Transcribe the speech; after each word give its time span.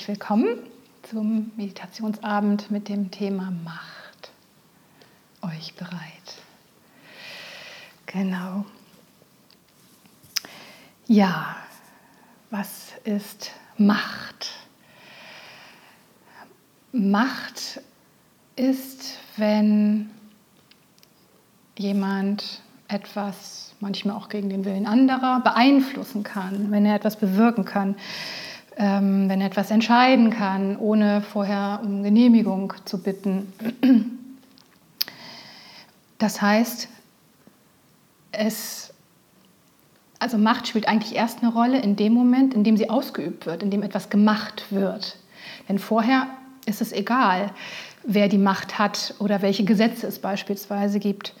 Herzlich 0.00 0.18
willkommen 0.18 0.56
zum 1.02 1.50
Meditationsabend 1.56 2.70
mit 2.70 2.88
dem 2.88 3.10
Thema 3.10 3.52
Macht. 3.64 4.30
Euch 5.42 5.74
bereit? 5.74 5.92
Genau. 8.06 8.64
Ja, 11.06 11.54
was 12.48 12.92
ist 13.04 13.50
Macht? 13.76 14.48
Macht 16.92 17.82
ist, 18.56 19.18
wenn 19.36 20.08
jemand 21.76 22.62
etwas, 22.88 23.74
manchmal 23.80 24.16
auch 24.16 24.30
gegen 24.30 24.48
den 24.48 24.64
Willen 24.64 24.86
anderer, 24.86 25.40
beeinflussen 25.40 26.22
kann, 26.22 26.70
wenn 26.70 26.86
er 26.86 26.94
etwas 26.94 27.16
bewirken 27.16 27.66
kann 27.66 27.96
ähm, 28.76 29.28
wenn 29.28 29.40
er 29.40 29.48
etwas 29.48 29.70
entscheiden 29.70 30.30
kann, 30.30 30.76
ohne 30.76 31.22
vorher 31.22 31.80
um 31.82 32.02
Genehmigung 32.02 32.72
zu 32.84 33.02
bitten. 33.02 33.52
Das 36.18 36.42
heißt, 36.42 36.88
es, 38.32 38.92
also 40.18 40.36
Macht 40.38 40.68
spielt 40.68 40.86
eigentlich 40.86 41.16
erst 41.16 41.42
eine 41.42 41.52
Rolle 41.52 41.80
in 41.80 41.96
dem 41.96 42.12
Moment, 42.12 42.54
in 42.54 42.62
dem 42.62 42.76
sie 42.76 42.90
ausgeübt 42.90 43.46
wird, 43.46 43.62
in 43.62 43.70
dem 43.70 43.82
etwas 43.82 44.10
gemacht 44.10 44.66
wird. 44.70 45.16
Denn 45.68 45.78
vorher 45.78 46.26
ist 46.66 46.80
es 46.80 46.92
egal, 46.92 47.50
wer 48.04 48.28
die 48.28 48.38
Macht 48.38 48.78
hat 48.78 49.14
oder 49.18 49.42
welche 49.42 49.64
Gesetze 49.64 50.06
es 50.06 50.18
beispielsweise 50.18 51.00
gibt. 51.00 51.34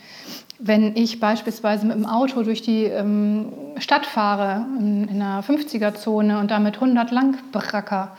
Wenn 0.62 0.94
ich 0.94 1.20
beispielsweise 1.20 1.86
mit 1.86 1.96
dem 1.96 2.06
Auto 2.06 2.42
durch 2.42 2.60
die 2.60 2.84
ähm, 2.84 3.52
Stadt 3.78 4.04
fahre, 4.04 4.66
in, 4.78 5.08
in 5.08 5.22
einer 5.22 5.42
50er-Zone 5.42 6.38
und 6.38 6.50
damit 6.50 6.74
100 6.74 7.10
lang 7.10 7.38
bracker, 7.50 8.16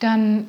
dann 0.00 0.46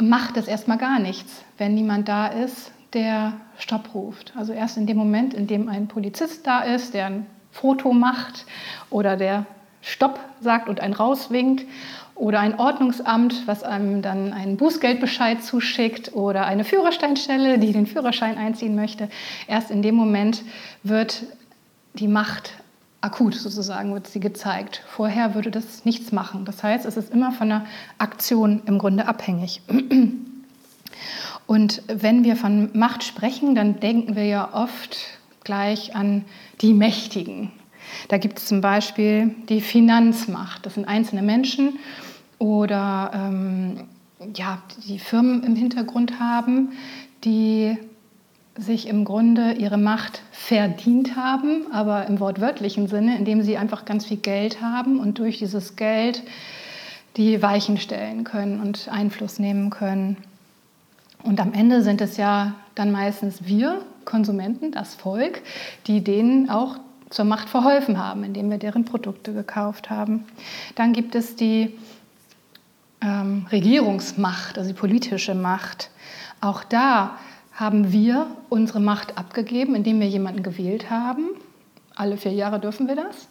macht 0.00 0.36
es 0.36 0.48
erstmal 0.48 0.78
gar 0.78 0.98
nichts, 0.98 1.44
wenn 1.58 1.74
niemand 1.74 2.08
da 2.08 2.26
ist, 2.26 2.72
der 2.92 3.34
Stopp 3.58 3.94
ruft. 3.94 4.32
Also 4.36 4.52
erst 4.52 4.76
in 4.76 4.86
dem 4.86 4.96
Moment, 4.96 5.34
in 5.34 5.46
dem 5.46 5.68
ein 5.68 5.88
Polizist 5.88 6.46
da 6.46 6.60
ist, 6.60 6.94
der 6.94 7.06
ein 7.06 7.26
Foto 7.50 7.92
macht 7.92 8.46
oder 8.90 9.16
der 9.16 9.46
Stopp 9.82 10.18
sagt 10.40 10.68
und 10.68 10.80
einen 10.80 10.94
rauswinkt 10.94 11.64
oder 12.14 12.40
ein 12.40 12.58
Ordnungsamt, 12.58 13.46
was 13.46 13.62
einem 13.62 14.02
dann 14.02 14.32
einen 14.32 14.56
Bußgeldbescheid 14.56 15.42
zuschickt 15.42 16.14
oder 16.14 16.46
eine 16.46 16.64
Führersteinstelle, 16.64 17.58
die 17.58 17.72
den 17.72 17.86
Führerschein 17.86 18.38
einziehen 18.38 18.74
möchte. 18.74 19.08
Erst 19.46 19.70
in 19.70 19.82
dem 19.82 19.94
Moment 19.94 20.42
wird 20.82 21.24
die 21.94 22.08
Macht 22.08 22.54
akut 23.00 23.34
sozusagen, 23.34 23.92
wird 23.92 24.06
sie 24.06 24.20
gezeigt. 24.20 24.82
Vorher 24.86 25.34
würde 25.34 25.50
das 25.50 25.84
nichts 25.84 26.12
machen. 26.12 26.44
Das 26.44 26.62
heißt, 26.62 26.86
es 26.86 26.96
ist 26.96 27.12
immer 27.12 27.32
von 27.32 27.48
der 27.48 27.66
Aktion 27.98 28.62
im 28.66 28.78
Grunde 28.78 29.08
abhängig. 29.08 29.60
Und 31.46 31.82
wenn 31.88 32.24
wir 32.24 32.36
von 32.36 32.70
Macht 32.72 33.02
sprechen, 33.02 33.54
dann 33.54 33.80
denken 33.80 34.14
wir 34.14 34.24
ja 34.26 34.54
oft 34.54 34.96
gleich 35.42 35.96
an 35.96 36.24
die 36.60 36.72
Mächtigen, 36.72 37.50
da 38.08 38.18
gibt 38.18 38.38
es 38.38 38.46
zum 38.46 38.60
Beispiel 38.60 39.34
die 39.48 39.60
Finanzmacht. 39.60 40.66
Das 40.66 40.74
sind 40.74 40.86
einzelne 40.86 41.22
Menschen 41.22 41.78
oder 42.38 43.10
ähm, 43.14 43.84
ja, 44.34 44.62
die 44.86 44.98
Firmen 44.98 45.42
im 45.44 45.56
Hintergrund 45.56 46.18
haben, 46.20 46.72
die 47.24 47.76
sich 48.56 48.86
im 48.86 49.04
Grunde 49.04 49.52
ihre 49.52 49.78
Macht 49.78 50.22
verdient 50.30 51.16
haben, 51.16 51.72
aber 51.72 52.06
im 52.06 52.20
wortwörtlichen 52.20 52.86
Sinne, 52.86 53.16
indem 53.16 53.42
sie 53.42 53.56
einfach 53.56 53.84
ganz 53.84 54.06
viel 54.06 54.18
Geld 54.18 54.60
haben 54.60 55.00
und 55.00 55.18
durch 55.18 55.38
dieses 55.38 55.76
Geld 55.76 56.22
die 57.16 57.42
Weichen 57.42 57.78
stellen 57.78 58.24
können 58.24 58.60
und 58.60 58.88
Einfluss 58.90 59.38
nehmen 59.38 59.70
können. 59.70 60.16
Und 61.22 61.40
am 61.40 61.52
Ende 61.52 61.82
sind 61.82 62.00
es 62.00 62.16
ja 62.16 62.54
dann 62.74 62.90
meistens 62.90 63.44
wir, 63.46 63.82
Konsumenten, 64.04 64.72
das 64.72 64.94
Volk, 64.94 65.42
die 65.86 66.02
denen 66.02 66.50
auch 66.50 66.78
zur 67.12 67.24
Macht 67.24 67.48
verholfen 67.48 67.98
haben, 67.98 68.24
indem 68.24 68.50
wir 68.50 68.58
deren 68.58 68.84
Produkte 68.84 69.32
gekauft 69.32 69.90
haben. 69.90 70.24
Dann 70.74 70.92
gibt 70.92 71.14
es 71.14 71.36
die 71.36 71.78
ähm, 73.00 73.46
Regierungsmacht, 73.52 74.58
also 74.58 74.70
die 74.72 74.78
politische 74.78 75.34
Macht. 75.34 75.90
Auch 76.40 76.64
da 76.64 77.18
haben 77.52 77.92
wir 77.92 78.26
unsere 78.48 78.80
Macht 78.80 79.18
abgegeben, 79.18 79.74
indem 79.74 80.00
wir 80.00 80.08
jemanden 80.08 80.42
gewählt 80.42 80.90
haben. 80.90 81.28
Alle 81.94 82.16
vier 82.16 82.32
Jahre 82.32 82.58
dürfen 82.58 82.88
wir 82.88 82.96
das. 82.96 83.28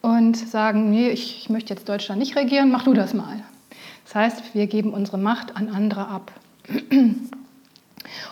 Und 0.00 0.36
sagen, 0.36 0.90
nee, 0.90 1.08
ich, 1.08 1.42
ich 1.42 1.50
möchte 1.50 1.74
jetzt 1.74 1.88
Deutschland 1.88 2.20
nicht 2.20 2.36
regieren, 2.36 2.70
mach 2.70 2.84
du 2.84 2.94
das 2.94 3.14
mal. 3.14 3.42
Das 4.04 4.14
heißt, 4.14 4.54
wir 4.54 4.68
geben 4.68 4.94
unsere 4.94 5.18
Macht 5.18 5.56
an 5.56 5.68
andere 5.68 6.06
ab. 6.06 6.30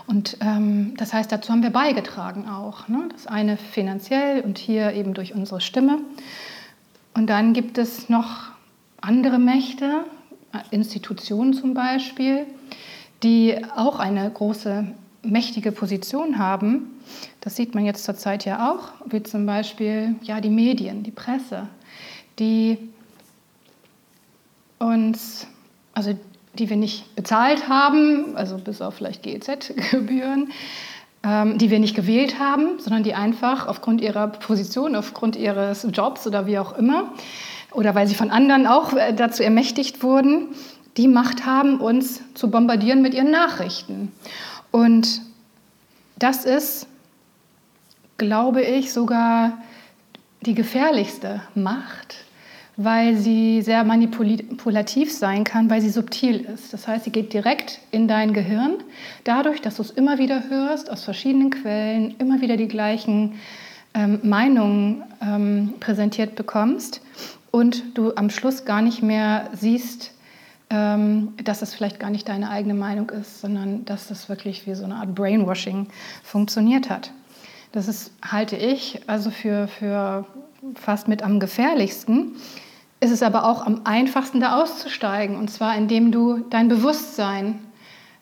Und 0.06 0.38
ähm, 0.40 0.94
das 0.96 1.12
heißt, 1.12 1.30
dazu 1.30 1.52
haben 1.52 1.62
wir 1.62 1.70
beigetragen 1.70 2.48
auch. 2.48 2.88
Ne? 2.88 3.08
Das 3.12 3.26
eine 3.26 3.56
finanziell 3.56 4.40
und 4.40 4.58
hier 4.58 4.92
eben 4.92 5.14
durch 5.14 5.34
unsere 5.34 5.60
Stimme. 5.60 5.98
Und 7.14 7.28
dann 7.28 7.52
gibt 7.52 7.78
es 7.78 8.08
noch 8.08 8.50
andere 9.00 9.38
Mächte, 9.38 10.04
Institutionen 10.70 11.54
zum 11.54 11.74
Beispiel, 11.74 12.46
die 13.22 13.56
auch 13.74 13.98
eine 13.98 14.30
große, 14.30 14.86
mächtige 15.22 15.72
Position 15.72 16.38
haben. 16.38 17.00
Das 17.40 17.56
sieht 17.56 17.74
man 17.74 17.84
jetzt 17.84 18.04
zurzeit 18.04 18.44
ja 18.44 18.72
auch, 18.72 18.90
wie 19.06 19.22
zum 19.22 19.46
Beispiel 19.46 20.16
ja, 20.22 20.40
die 20.40 20.50
Medien, 20.50 21.02
die 21.02 21.10
Presse, 21.10 21.68
die 22.38 22.78
uns, 24.78 25.46
also 25.94 26.16
die 26.56 26.70
wir 26.70 26.76
nicht 26.76 27.14
bezahlt 27.14 27.68
haben, 27.68 28.36
also 28.36 28.58
bis 28.58 28.82
auf 28.82 28.94
vielleicht 28.94 29.22
GEZ-Gebühren, 29.22 30.50
ähm, 31.22 31.58
die 31.58 31.70
wir 31.70 31.78
nicht 31.78 31.94
gewählt 31.94 32.38
haben, 32.38 32.78
sondern 32.78 33.02
die 33.02 33.14
einfach 33.14 33.66
aufgrund 33.66 34.00
ihrer 34.00 34.28
Position, 34.28 34.96
aufgrund 34.96 35.36
ihres 35.36 35.86
Jobs 35.92 36.26
oder 36.26 36.46
wie 36.46 36.58
auch 36.58 36.76
immer, 36.76 37.12
oder 37.72 37.94
weil 37.94 38.06
sie 38.06 38.14
von 38.14 38.30
anderen 38.30 38.66
auch 38.66 38.92
äh, 38.94 39.12
dazu 39.12 39.42
ermächtigt 39.42 40.02
wurden, 40.02 40.48
die 40.96 41.08
Macht 41.08 41.44
haben, 41.44 41.80
uns 41.80 42.22
zu 42.34 42.50
bombardieren 42.50 43.02
mit 43.02 43.12
ihren 43.12 43.30
Nachrichten. 43.30 44.12
Und 44.70 45.20
das 46.18 46.44
ist, 46.44 46.86
glaube 48.16 48.62
ich, 48.62 48.92
sogar 48.92 49.58
die 50.40 50.54
gefährlichste 50.54 51.42
Macht, 51.54 52.25
weil 52.76 53.16
sie 53.16 53.62
sehr 53.62 53.84
manipulativ 53.84 55.12
sein 55.12 55.44
kann, 55.44 55.70
weil 55.70 55.80
sie 55.80 55.88
subtil 55.88 56.40
ist. 56.40 56.72
Das 56.72 56.86
heißt, 56.86 57.04
sie 57.04 57.10
geht 57.10 57.32
direkt 57.32 57.80
in 57.90 58.06
dein 58.06 58.34
Gehirn, 58.34 58.74
dadurch, 59.24 59.62
dass 59.62 59.76
du 59.76 59.82
es 59.82 59.90
immer 59.90 60.18
wieder 60.18 60.48
hörst, 60.50 60.90
aus 60.90 61.04
verschiedenen 61.04 61.50
Quellen, 61.50 62.14
immer 62.18 62.40
wieder 62.42 62.56
die 62.56 62.68
gleichen 62.68 63.36
ähm, 63.94 64.20
Meinungen 64.22 65.04
ähm, 65.22 65.74
präsentiert 65.80 66.36
bekommst 66.36 67.00
und 67.50 67.96
du 67.96 68.14
am 68.14 68.28
Schluss 68.28 68.66
gar 68.66 68.82
nicht 68.82 69.02
mehr 69.02 69.48
siehst, 69.54 70.12
ähm, 70.68 71.32
dass 71.42 71.62
es 71.62 71.72
vielleicht 71.72 71.98
gar 71.98 72.10
nicht 72.10 72.28
deine 72.28 72.50
eigene 72.50 72.74
Meinung 72.74 73.08
ist, 73.08 73.40
sondern 73.40 73.86
dass 73.86 74.08
das 74.08 74.28
wirklich 74.28 74.66
wie 74.66 74.74
so 74.74 74.84
eine 74.84 74.96
Art 74.96 75.14
Brainwashing 75.14 75.86
funktioniert 76.22 76.90
hat. 76.90 77.12
Das 77.72 77.88
ist, 77.88 78.12
halte 78.22 78.56
ich, 78.56 79.00
also 79.06 79.30
für, 79.30 79.68
für 79.68 80.26
fast 80.74 81.08
mit 81.08 81.22
am 81.22 81.40
gefährlichsten, 81.40 82.36
ist 83.06 83.12
es 83.12 83.22
aber 83.22 83.46
auch 83.46 83.64
am 83.64 83.82
einfachsten, 83.84 84.40
da 84.40 84.60
auszusteigen. 84.60 85.36
Und 85.36 85.48
zwar, 85.48 85.76
indem 85.76 86.10
du 86.10 86.40
dein 86.50 86.68
Bewusstsein 86.68 87.60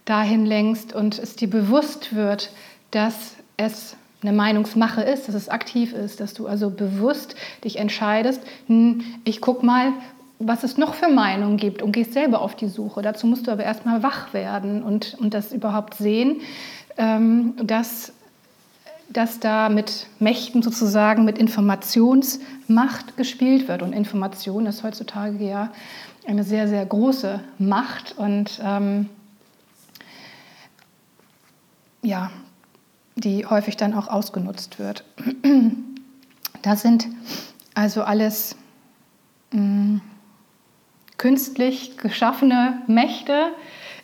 dahin 0.05 0.45
lenkst 0.45 0.95
und 0.95 1.19
es 1.19 1.37
dir 1.37 1.49
bewusst 1.49 2.15
wird, 2.15 2.51
dass 2.91 3.37
es 3.57 3.97
eine 4.23 4.33
Meinungsmache 4.33 5.03
ist, 5.03 5.29
dass 5.29 5.35
es 5.35 5.49
aktiv 5.49 5.93
ist, 5.93 6.21
dass 6.21 6.35
du 6.35 6.47
also 6.47 6.71
bewusst 6.71 7.35
dich 7.63 7.79
entscheidest, 7.79 8.41
hm, 8.67 9.03
ich 9.25 9.41
guck 9.41 9.63
mal, 9.63 9.93
was 10.39 10.65
es 10.65 10.77
noch 10.77 10.95
für 10.95 11.09
Meinungen 11.09 11.57
gibt 11.57 11.83
und 11.83 11.93
gehst 11.93 12.13
selber 12.13 12.41
auf 12.41 12.55
die 12.55 12.69
Suche. 12.69 13.03
Dazu 13.03 13.27
musst 13.27 13.47
du 13.47 13.51
aber 13.51 13.65
erstmal 13.65 14.03
wach 14.03 14.35
werden 14.35 14.83
und, 14.83 15.17
und 15.19 15.33
das 15.33 15.53
überhaupt 15.53 15.95
sehen, 15.95 16.41
ähm, 16.97 17.55
dass, 17.63 18.13
dass 19.09 19.41
da 19.41 19.69
mit 19.69 20.07
Mächten 20.19 20.63
sozusagen, 20.63 21.25
mit 21.25 21.39
Informationsmacht 21.39 23.17
gespielt 23.17 23.69
wird. 23.69 23.83
Und 23.83 23.93
Information 23.93 24.67
ist 24.67 24.83
heutzutage 24.83 25.45
ja 25.45 25.71
eine 26.27 26.45
sehr, 26.45 26.69
sehr 26.69 26.85
große 26.87 27.41
Macht 27.59 28.17
und 28.17 28.61
ähm, 28.63 29.09
ja, 32.03 32.31
die 33.17 33.47
häufig 33.47 33.77
dann 33.77 33.95
auch 33.95 34.09
ausgenutzt 34.09 34.79
wird. 34.79 35.05
Das 36.63 36.81
sind 36.81 37.07
also 37.75 38.05
alles 38.05 38.57
mh, 39.51 39.61
mm, 39.61 40.01
künstlich 41.19 41.99
geschaffene 41.99 42.81
Mächte 42.87 43.49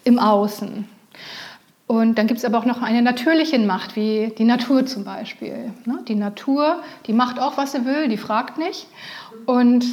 im 0.05 0.19
Außen. 0.19 0.87
Und 1.91 2.19
dann 2.19 2.29
gibt 2.29 2.39
es 2.39 2.45
aber 2.45 2.57
auch 2.57 2.67
noch 2.67 2.83
eine 2.83 3.03
natürliche 3.03 3.59
Macht, 3.59 3.97
wie 3.97 4.33
die 4.39 4.45
Natur 4.45 4.87
zum 4.87 5.03
Beispiel. 5.03 5.73
Ne? 5.87 5.99
Die 6.07 6.15
Natur, 6.15 6.81
die 7.09 7.13
macht 7.13 7.41
auch, 7.41 7.57
was 7.57 7.73
sie 7.73 7.85
will, 7.85 8.07
die 8.07 8.17
fragt 8.17 8.59
nicht. 8.59 8.87
Und 9.45 9.85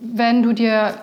wenn 0.00 0.42
du 0.42 0.52
dir 0.52 0.96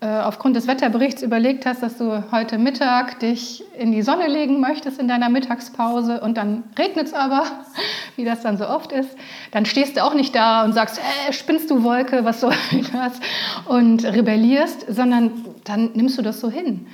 äh, 0.00 0.06
aufgrund 0.06 0.56
des 0.56 0.66
Wetterberichts 0.66 1.20
überlegt 1.20 1.66
hast, 1.66 1.82
dass 1.82 1.98
du 1.98 2.24
heute 2.32 2.56
Mittag 2.56 3.20
dich 3.20 3.62
in 3.78 3.92
die 3.92 4.00
Sonne 4.00 4.26
legen 4.26 4.58
möchtest 4.58 4.98
in 4.98 5.06
deiner 5.06 5.28
Mittagspause 5.28 6.22
und 6.22 6.38
dann 6.38 6.64
regnet 6.78 7.08
es 7.08 7.12
aber, 7.12 7.44
wie 8.16 8.24
das 8.24 8.40
dann 8.40 8.56
so 8.56 8.66
oft 8.66 8.90
ist, 8.90 9.10
dann 9.50 9.66
stehst 9.66 9.98
du 9.98 10.02
auch 10.02 10.14
nicht 10.14 10.34
da 10.34 10.64
und 10.64 10.72
sagst, 10.72 10.98
äh, 10.98 11.32
spinnst 11.34 11.70
du 11.70 11.84
Wolke, 11.84 12.24
was 12.24 12.40
soll 12.40 12.54
das? 12.94 13.20
Und 13.66 14.02
rebellierst, 14.02 14.86
sondern 14.88 15.30
dann 15.64 15.90
nimmst 15.92 16.16
du 16.16 16.22
das 16.22 16.40
so 16.40 16.50
hin. 16.50 16.86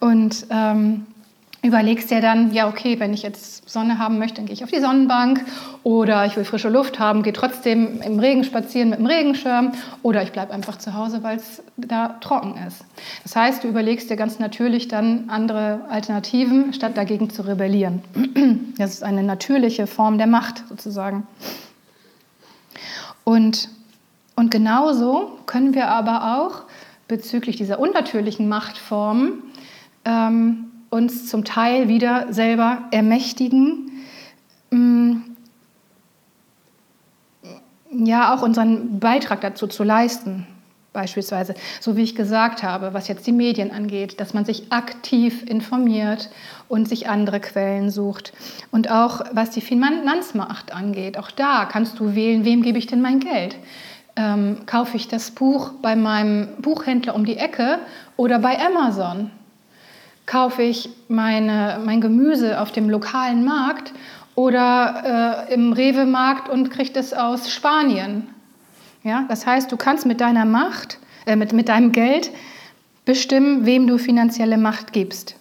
Und 0.00 0.46
ähm, 0.48 1.04
überlegst 1.62 2.10
dir 2.10 2.20
dann, 2.20 2.52
ja, 2.52 2.68
okay, 2.68 3.00
wenn 3.00 3.12
ich 3.12 3.22
jetzt 3.22 3.68
Sonne 3.68 3.98
haben 3.98 4.18
möchte, 4.18 4.36
dann 4.36 4.46
gehe 4.46 4.54
ich 4.54 4.62
auf 4.62 4.70
die 4.70 4.80
Sonnenbank 4.80 5.44
oder 5.82 6.24
ich 6.24 6.36
will 6.36 6.44
frische 6.44 6.68
Luft 6.68 7.00
haben, 7.00 7.24
gehe 7.24 7.32
trotzdem 7.32 8.00
im 8.00 8.20
Regen 8.20 8.44
spazieren 8.44 8.90
mit 8.90 9.00
dem 9.00 9.06
Regenschirm 9.06 9.72
oder 10.02 10.22
ich 10.22 10.30
bleibe 10.30 10.52
einfach 10.52 10.78
zu 10.78 10.94
Hause, 10.94 11.22
weil 11.24 11.38
es 11.38 11.62
da 11.76 12.16
trocken 12.20 12.54
ist. 12.66 12.84
Das 13.24 13.34
heißt, 13.34 13.64
du 13.64 13.68
überlegst 13.68 14.08
dir 14.08 14.16
ganz 14.16 14.38
natürlich 14.38 14.86
dann 14.86 15.28
andere 15.28 15.80
Alternativen, 15.88 16.72
statt 16.72 16.96
dagegen 16.96 17.30
zu 17.30 17.42
rebellieren. 17.42 18.02
Das 18.78 18.94
ist 18.94 19.02
eine 19.02 19.24
natürliche 19.24 19.88
Form 19.88 20.18
der 20.18 20.28
Macht 20.28 20.62
sozusagen. 20.68 21.26
Und, 23.24 23.68
und 24.36 24.52
genauso 24.52 25.38
können 25.46 25.74
wir 25.74 25.88
aber 25.88 26.38
auch 26.38 26.62
bezüglich 27.08 27.56
dieser 27.56 27.80
unnatürlichen 27.80 28.48
Machtformen 28.48 29.42
ähm, 30.04 30.68
uns 30.90 31.26
zum 31.28 31.44
Teil 31.44 31.88
wieder 31.88 32.32
selber 32.32 32.84
ermächtigen, 32.90 33.90
mm, 34.70 35.16
ja 37.90 38.34
auch 38.34 38.42
unseren 38.42 38.98
Beitrag 39.00 39.40
dazu 39.40 39.66
zu 39.66 39.84
leisten. 39.84 40.46
Beispielsweise, 40.94 41.54
so 41.80 41.96
wie 41.96 42.02
ich 42.02 42.16
gesagt 42.16 42.62
habe, 42.62 42.94
was 42.94 43.08
jetzt 43.08 43.26
die 43.26 43.32
Medien 43.32 43.70
angeht, 43.70 44.20
dass 44.20 44.34
man 44.34 44.44
sich 44.44 44.72
aktiv 44.72 45.44
informiert 45.46 46.30
und 46.66 46.88
sich 46.88 47.08
andere 47.08 47.40
Quellen 47.40 47.90
sucht. 47.90 48.32
Und 48.72 48.90
auch 48.90 49.20
was 49.32 49.50
die 49.50 49.60
Finanzmacht 49.60 50.74
angeht, 50.74 51.18
auch 51.18 51.30
da 51.30 51.66
kannst 51.66 52.00
du 52.00 52.14
wählen, 52.14 52.44
wem 52.44 52.62
gebe 52.62 52.78
ich 52.78 52.86
denn 52.86 53.02
mein 53.02 53.20
Geld? 53.20 53.56
Ähm, 54.16 54.60
kaufe 54.66 54.96
ich 54.96 55.06
das 55.06 55.30
Buch 55.30 55.72
bei 55.82 55.94
meinem 55.94 56.48
Buchhändler 56.58 57.14
um 57.14 57.24
die 57.24 57.36
Ecke 57.36 57.78
oder 58.16 58.38
bei 58.38 58.58
Amazon? 58.58 59.30
Kaufe 60.28 60.62
ich 60.62 60.90
meine, 61.08 61.80
mein 61.86 62.02
Gemüse 62.02 62.60
auf 62.60 62.70
dem 62.70 62.90
lokalen 62.90 63.46
Markt 63.46 63.94
oder 64.34 65.46
äh, 65.48 65.54
im 65.54 65.72
Rewe-Markt 65.72 66.50
und 66.50 66.70
kriege 66.70 66.98
es 67.00 67.14
aus 67.14 67.50
Spanien? 67.50 68.28
Ja, 69.04 69.24
das 69.30 69.46
heißt, 69.46 69.72
du 69.72 69.78
kannst 69.78 70.04
mit 70.04 70.20
deiner 70.20 70.44
Macht, 70.44 70.98
äh, 71.24 71.34
mit, 71.34 71.54
mit 71.54 71.70
deinem 71.70 71.92
Geld 71.92 72.30
bestimmen, 73.06 73.64
wem 73.64 73.86
du 73.86 73.96
finanzielle 73.96 74.58
Macht 74.58 74.92
gibst. 74.92 75.36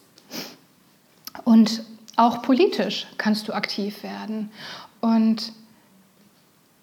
Und 1.43 1.83
auch 2.15 2.41
politisch 2.41 3.07
kannst 3.17 3.49
du 3.49 3.53
aktiv 3.53 4.03
werden. 4.03 4.51
Und 5.01 5.51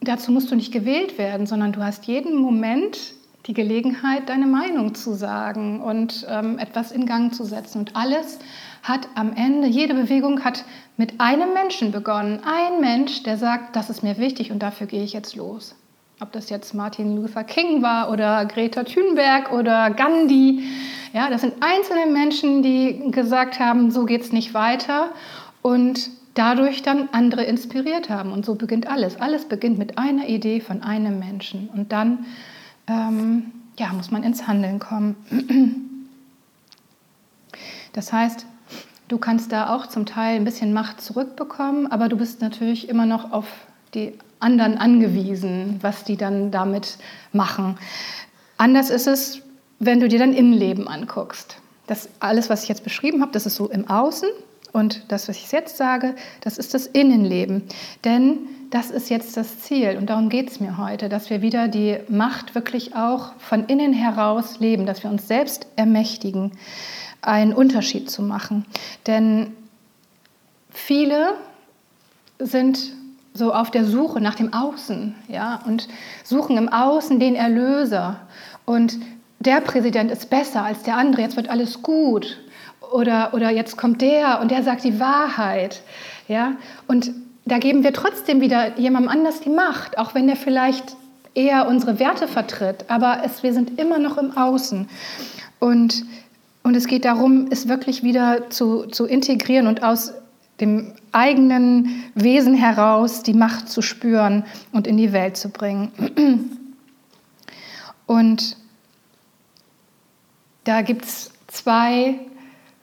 dazu 0.02 0.30
musst 0.30 0.50
du 0.50 0.56
nicht 0.56 0.72
gewählt 0.72 1.16
werden, 1.16 1.46
sondern 1.46 1.72
du 1.72 1.82
hast 1.82 2.04
jeden 2.04 2.36
Moment 2.36 2.98
die 3.46 3.54
Gelegenheit, 3.54 4.28
deine 4.28 4.46
Meinung 4.46 4.94
zu 4.94 5.12
sagen 5.14 5.80
und 5.80 6.26
ähm, 6.30 6.58
etwas 6.58 6.92
in 6.92 7.04
Gang 7.04 7.34
zu 7.34 7.44
setzen. 7.44 7.78
Und 7.78 7.94
alles 7.94 8.38
hat 8.82 9.08
am 9.14 9.34
Ende, 9.34 9.68
jede 9.68 9.94
Bewegung 9.94 10.44
hat 10.44 10.64
mit 10.96 11.20
einem 11.20 11.52
Menschen 11.52 11.92
begonnen. 11.92 12.40
Ein 12.44 12.80
Mensch, 12.80 13.22
der 13.22 13.36
sagt, 13.36 13.76
das 13.76 13.90
ist 13.90 14.02
mir 14.02 14.18
wichtig 14.18 14.50
und 14.50 14.62
dafür 14.62 14.86
gehe 14.86 15.02
ich 15.02 15.12
jetzt 15.12 15.36
los. 15.36 15.74
Ob 16.20 16.32
das 16.32 16.48
jetzt 16.48 16.74
Martin 16.74 17.16
Luther 17.16 17.44
King 17.44 17.82
war 17.82 18.10
oder 18.10 18.46
Greta 18.46 18.84
Thunberg 18.84 19.52
oder 19.52 19.90
Gandhi. 19.90 20.62
Ja, 21.12 21.28
das 21.28 21.42
sind 21.42 21.54
einzelne 21.60 22.06
Menschen, 22.10 22.62
die 22.62 23.10
gesagt 23.10 23.58
haben, 23.58 23.90
so 23.90 24.04
geht 24.04 24.22
es 24.22 24.32
nicht 24.32 24.54
weiter 24.54 25.10
und 25.60 26.10
dadurch 26.34 26.82
dann 26.82 27.08
andere 27.12 27.44
inspiriert 27.44 28.10
haben. 28.10 28.32
Und 28.32 28.46
so 28.46 28.54
beginnt 28.54 28.86
alles. 28.86 29.20
Alles 29.20 29.46
beginnt 29.46 29.78
mit 29.78 29.98
einer 29.98 30.28
Idee 30.28 30.60
von 30.60 30.82
einem 30.82 31.18
Menschen. 31.18 31.68
Und 31.68 31.92
dann 31.92 32.26
ähm, 32.86 33.52
ja, 33.78 33.92
muss 33.92 34.10
man 34.10 34.22
ins 34.22 34.46
Handeln 34.46 34.78
kommen. 34.78 35.16
Das 37.92 38.12
heißt, 38.12 38.44
du 39.08 39.18
kannst 39.18 39.52
da 39.52 39.74
auch 39.74 39.86
zum 39.86 40.04
Teil 40.04 40.36
ein 40.36 40.44
bisschen 40.44 40.72
Macht 40.72 41.00
zurückbekommen, 41.00 41.90
aber 41.90 42.08
du 42.08 42.16
bist 42.16 42.40
natürlich 42.40 42.88
immer 42.88 43.06
noch 43.06 43.32
auf 43.32 43.46
die 43.94 44.12
anderen 44.40 44.76
angewiesen, 44.76 45.78
was 45.80 46.04
die 46.04 46.16
dann 46.16 46.50
damit 46.50 46.98
machen. 47.32 47.78
Anders 48.56 48.90
ist 48.90 49.06
es, 49.06 49.40
wenn 49.78 50.00
du 50.00 50.08
dir 50.08 50.18
dein 50.18 50.32
Innenleben 50.32 50.88
anguckst. 50.88 51.56
Das 51.86 52.08
alles, 52.20 52.50
was 52.50 52.64
ich 52.64 52.68
jetzt 52.68 52.84
beschrieben 52.84 53.20
habe, 53.20 53.32
das 53.32 53.46
ist 53.46 53.56
so 53.56 53.68
im 53.68 53.88
Außen 53.88 54.28
und 54.72 55.04
das, 55.08 55.28
was 55.28 55.36
ich 55.36 55.52
jetzt 55.52 55.76
sage, 55.76 56.14
das 56.40 56.58
ist 56.58 56.74
das 56.74 56.86
Innenleben. 56.86 57.62
Denn 58.04 58.38
das 58.74 58.90
ist 58.90 59.08
jetzt 59.08 59.36
das 59.36 59.60
Ziel 59.60 59.96
und 59.96 60.10
darum 60.10 60.28
geht 60.28 60.50
es 60.50 60.58
mir 60.58 60.78
heute, 60.78 61.08
dass 61.08 61.30
wir 61.30 61.42
wieder 61.42 61.68
die 61.68 61.96
Macht 62.08 62.56
wirklich 62.56 62.96
auch 62.96 63.32
von 63.38 63.66
innen 63.66 63.92
heraus 63.92 64.58
leben, 64.58 64.84
dass 64.84 65.04
wir 65.04 65.10
uns 65.10 65.28
selbst 65.28 65.68
ermächtigen, 65.76 66.50
einen 67.22 67.52
Unterschied 67.52 68.10
zu 68.10 68.20
machen. 68.20 68.64
Denn 69.06 69.52
viele 70.70 71.34
sind 72.40 72.90
so 73.32 73.54
auf 73.54 73.70
der 73.70 73.84
Suche 73.84 74.20
nach 74.20 74.34
dem 74.34 74.52
Außen 74.52 75.14
ja, 75.28 75.60
und 75.66 75.86
suchen 76.24 76.56
im 76.56 76.68
Außen 76.68 77.20
den 77.20 77.36
Erlöser. 77.36 78.18
Und 78.64 78.98
der 79.38 79.60
Präsident 79.60 80.10
ist 80.10 80.30
besser 80.30 80.64
als 80.64 80.82
der 80.82 80.96
andere, 80.96 81.22
jetzt 81.22 81.36
wird 81.36 81.48
alles 81.48 81.80
gut. 81.80 82.40
Oder, 82.92 83.34
oder 83.34 83.50
jetzt 83.50 83.76
kommt 83.76 84.02
der 84.02 84.40
und 84.40 84.50
der 84.50 84.64
sagt 84.64 84.82
die 84.82 84.98
Wahrheit. 84.98 85.82
Ja? 86.26 86.54
Und 86.88 87.12
da 87.46 87.58
geben 87.58 87.84
wir 87.84 87.92
trotzdem 87.92 88.40
wieder 88.40 88.78
jemandem 88.78 89.10
anders 89.10 89.40
die 89.40 89.50
Macht, 89.50 89.98
auch 89.98 90.14
wenn 90.14 90.26
der 90.26 90.36
vielleicht 90.36 90.96
eher 91.34 91.68
unsere 91.68 91.98
Werte 91.98 92.26
vertritt. 92.26 92.86
Aber 92.88 93.22
es, 93.24 93.42
wir 93.42 93.52
sind 93.52 93.78
immer 93.78 93.98
noch 93.98 94.16
im 94.16 94.36
Außen. 94.36 94.88
Und, 95.58 96.04
und 96.62 96.76
es 96.76 96.86
geht 96.86 97.04
darum, 97.04 97.48
es 97.50 97.68
wirklich 97.68 98.02
wieder 98.02 98.50
zu, 98.50 98.86
zu 98.86 99.04
integrieren 99.04 99.66
und 99.66 99.82
aus 99.82 100.14
dem 100.60 100.92
eigenen 101.12 102.04
Wesen 102.14 102.54
heraus 102.54 103.22
die 103.22 103.34
Macht 103.34 103.68
zu 103.68 103.82
spüren 103.82 104.44
und 104.72 104.86
in 104.86 104.96
die 104.96 105.12
Welt 105.12 105.36
zu 105.36 105.48
bringen. 105.50 105.90
Und 108.06 108.56
da 110.64 110.82
gibt 110.82 111.04
es 111.04 111.32
zwei 111.48 112.18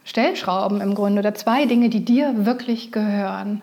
Stellschrauben 0.03 0.81
im 0.81 0.95
Grunde 0.95 1.19
oder 1.19 1.33
zwei 1.35 1.65
Dinge, 1.65 1.89
die 1.89 2.03
dir 2.03 2.45
wirklich 2.45 2.91
gehören 2.91 3.61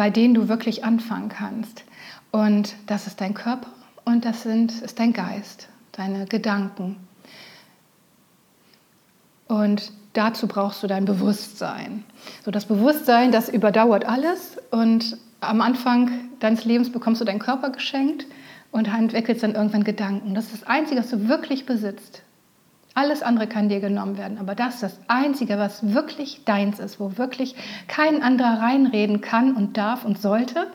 bei 0.00 0.08
denen 0.08 0.32
du 0.32 0.48
wirklich 0.48 0.82
anfangen 0.82 1.28
kannst. 1.28 1.84
Und 2.30 2.74
das 2.86 3.06
ist 3.06 3.20
dein 3.20 3.34
Körper 3.34 3.68
und 4.06 4.24
das 4.24 4.44
sind, 4.44 4.80
ist 4.80 4.98
dein 4.98 5.12
Geist, 5.12 5.68
deine 5.92 6.24
Gedanken. 6.24 6.96
Und 9.46 9.92
dazu 10.14 10.46
brauchst 10.46 10.82
du 10.82 10.86
dein 10.86 11.04
Bewusstsein. 11.04 12.04
So 12.46 12.50
das 12.50 12.64
Bewusstsein, 12.64 13.30
das 13.30 13.50
überdauert 13.50 14.06
alles 14.06 14.56
und 14.70 15.18
am 15.40 15.60
Anfang 15.60 16.10
deines 16.38 16.64
Lebens 16.64 16.90
bekommst 16.90 17.20
du 17.20 17.26
deinen 17.26 17.38
Körper 17.38 17.68
geschenkt 17.68 18.24
und 18.72 18.88
entwickelst 18.88 19.42
dann 19.42 19.54
irgendwann 19.54 19.84
Gedanken. 19.84 20.34
Das 20.34 20.46
ist 20.46 20.62
das 20.62 20.66
Einzige, 20.66 21.00
was 21.00 21.10
du 21.10 21.28
wirklich 21.28 21.66
besitzt. 21.66 22.22
Alles 22.94 23.22
andere 23.22 23.46
kann 23.46 23.68
dir 23.68 23.80
genommen 23.80 24.18
werden, 24.18 24.38
aber 24.38 24.54
das 24.54 24.74
ist 24.74 24.82
das 24.82 24.98
Einzige, 25.06 25.58
was 25.58 25.94
wirklich 25.94 26.44
deins 26.44 26.80
ist, 26.80 26.98
wo 26.98 27.16
wirklich 27.18 27.54
kein 27.86 28.22
anderer 28.22 28.60
reinreden 28.60 29.20
kann 29.20 29.54
und 29.54 29.76
darf 29.76 30.04
und 30.04 30.20
sollte. 30.20 30.66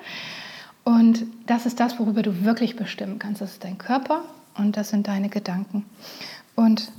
Und 0.86 1.26
das 1.48 1.66
ist 1.66 1.80
das, 1.80 2.00
worüber 2.00 2.22
du 2.22 2.46
wirklich 2.46 2.76
bestimmen 2.76 3.20
kannst. 3.20 3.42
Das 3.42 3.52
ist 3.52 3.64
dein 3.64 3.78
Körper 3.78 4.24
und 4.58 4.78
das 4.78 4.90
sind 4.90 5.08
deine 5.08 5.30
Gedanken. 5.30 5.86
Und 6.56 6.92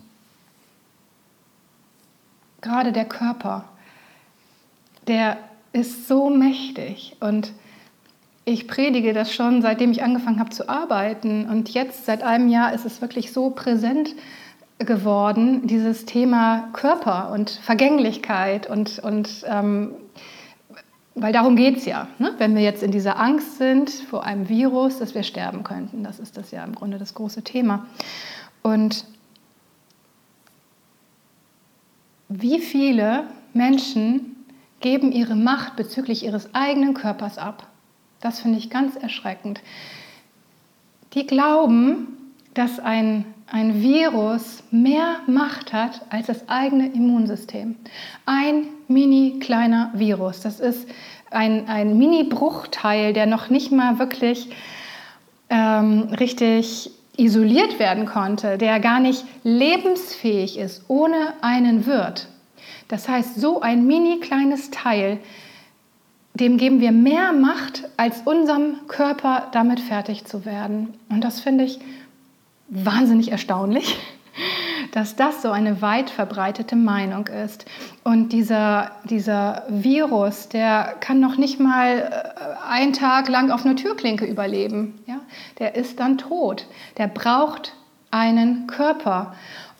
gerade 2.61 2.93
der 2.93 3.07
Körper, 3.07 3.65
der 5.07 5.39
ist 5.73 6.09
so 6.09 6.31
mächtig 6.31 7.17
und 7.21 7.53
ich 8.45 8.69
predige 8.69 9.13
das 9.13 9.33
schon, 9.33 9.61
seitdem 9.61 9.91
ich 9.91 10.05
angefangen 10.05 10.39
habe 10.39 10.51
zu 10.51 10.69
arbeiten. 10.69 11.49
Und 11.49 11.71
jetzt, 11.71 12.07
seit 12.07 12.23
einem 12.23 12.49
Jahr, 12.49 12.73
ist 12.73 12.87
es 12.87 13.01
wirklich 13.01 13.33
so 13.33 13.51
präsent 13.51 14.15
geworden, 14.79 15.67
dieses 15.67 16.05
Thema 16.05 16.69
Körper 16.73 17.33
und 17.33 17.51
Vergänglichkeit 17.51 18.69
und, 18.69 18.99
und 18.99 19.45
ähm, 19.47 19.95
weil 21.15 21.33
darum 21.33 21.57
geht 21.57 21.79
es 21.79 21.87
ja. 21.87 22.09
Ne? 22.19 22.35
Wenn 22.37 22.55
wir 22.55 22.63
jetzt 22.63 22.83
in 22.83 22.91
dieser 22.91 23.19
Angst 23.19 23.57
sind 23.57 23.91
vor 23.91 24.25
einem 24.25 24.51
Virus, 24.51 24.99
dass 24.99 25.15
wir 25.15 25.23
sterben 25.23 25.65
könnten, 25.65 26.05
das 26.05 26.19
ist 26.19 26.37
das 26.37 26.51
ja 26.51 26.63
im 26.63 26.75
Grunde 26.75 26.99
das 26.99 27.15
große 27.15 27.43
Thema. 27.43 27.87
Und 28.63 29.07
wie 32.29 32.61
viele 32.61 33.25
Menschen 33.55 34.37
geben 34.81 35.11
ihre 35.11 35.37
Macht 35.37 35.77
bezüglich 35.77 36.23
ihres 36.23 36.55
eigenen 36.55 36.93
Körpers 36.93 37.39
ab? 37.39 37.67
Das 38.21 38.41
finde 38.41 38.59
ich 38.59 38.69
ganz 38.69 38.97
erschreckend. 38.97 39.63
Die 41.15 41.27
glauben, 41.27 42.33
dass 42.53 42.79
ein, 42.79 43.25
ein 43.47 43.81
Virus 43.81 44.63
mehr 44.71 45.17
Macht 45.27 45.73
hat 45.73 46.03
als 46.11 46.27
das 46.27 46.49
eigene 46.49 46.89
Immunsystem. 46.93 47.77
Ein 48.25 48.65
mini 48.89 49.39
kleiner 49.41 49.91
Virus. 49.95 50.41
Das 50.41 50.61
ist 50.61 50.89
ein, 51.31 51.69
ein 51.69 51.97
Mini-Bruchteil, 51.99 53.13
der 53.13 53.27
noch 53.27 53.51
nicht 53.51 53.73
mal 53.73 53.99
wirklich 53.99 54.49
ähm, 55.49 56.09
richtig 56.19 56.91
isoliert 57.17 57.79
werden 57.79 58.07
konnte, 58.07 58.59
der 58.59 58.81
gar 58.81 59.01
nicht 59.01 59.25
lebensfähig 59.43 60.59
ist 60.59 60.85
ohne 60.89 61.35
einen 61.41 61.87
Wirt. 61.87 62.29
Das 62.89 63.09
heißt, 63.09 63.41
so 63.41 63.61
ein 63.61 63.87
mini 63.87 64.21
kleines 64.21 64.71
Teil 64.71 65.19
dem 66.37 66.59
geben 66.59 66.81
wir 66.81 66.93
mehr 66.93 67.33
Macht, 67.33 67.89
als 67.97 68.21
unserem 68.27 68.87
Körper 68.89 69.49
damit 69.53 69.81
fertig 69.81 70.27
zu 70.27 70.45
werden. 70.45 70.93
Und 71.09 71.25
das 71.25 71.41
finde 71.41 71.65
ich 71.65 71.79
wahnsinnig 72.69 73.33
erstaunlich, 73.33 73.99
dass 74.93 75.17
das 75.17 75.43
so 75.43 75.51
eine 75.51 75.83
weit 75.83 76.11
verbreitete 76.11 76.77
Meinung 76.77 77.27
ist. 77.27 77.67
Und 78.05 78.31
dieser, 78.31 78.93
dieser 79.05 79.65
Virus, 79.69 80.49
der 80.49 80.95
kann 81.01 81.21
noch 81.21 81.37
nicht 81.37 81.61
mal 81.61 81.99
äh, 81.99 82.69
einen 82.69 82.93
Tag 82.93 83.29
lang 83.29 83.51
auf 83.51 83.65
einer 83.65 83.77
Türklinke 83.77 84.25
überleben. 84.25 84.99
Ja? 85.07 85.21
Der 85.59 85.75
ist 85.75 86.01
dann 86.01 86.19
tot. 86.19 86.67
Der 86.99 87.09
braucht 87.09 87.75
einen 88.11 88.67
Körper. 88.67 89.35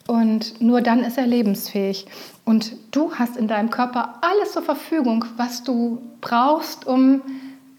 Und 0.07 0.61
nur 0.61 0.83
dann 0.83 1.01
ist 1.03 1.19
er 1.19 1.27
lebensfähig. 1.27 2.07
Und 2.45 2.73
du 2.93 3.15
hast 3.15 3.37
in 3.37 3.49
deinem 3.49 3.71
Körper 3.71 4.21
alles 4.21 4.53
zur 4.53 4.63
Verfügung, 4.63 5.25
was 5.37 5.65
du 5.65 6.01
brauchst, 6.21 6.87
um 6.87 7.23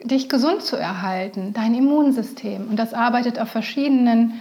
dich 0.04 0.30
gesund 0.30 0.62
zu 0.62 0.76
erhalten, 0.76 1.54
dein 1.54 1.74
Immunsystem. 1.74 2.68
Und 2.68 2.78
das 2.78 2.94
arbeitet 2.94 3.40
auf 3.40 3.50
verschiedenen 3.50 4.34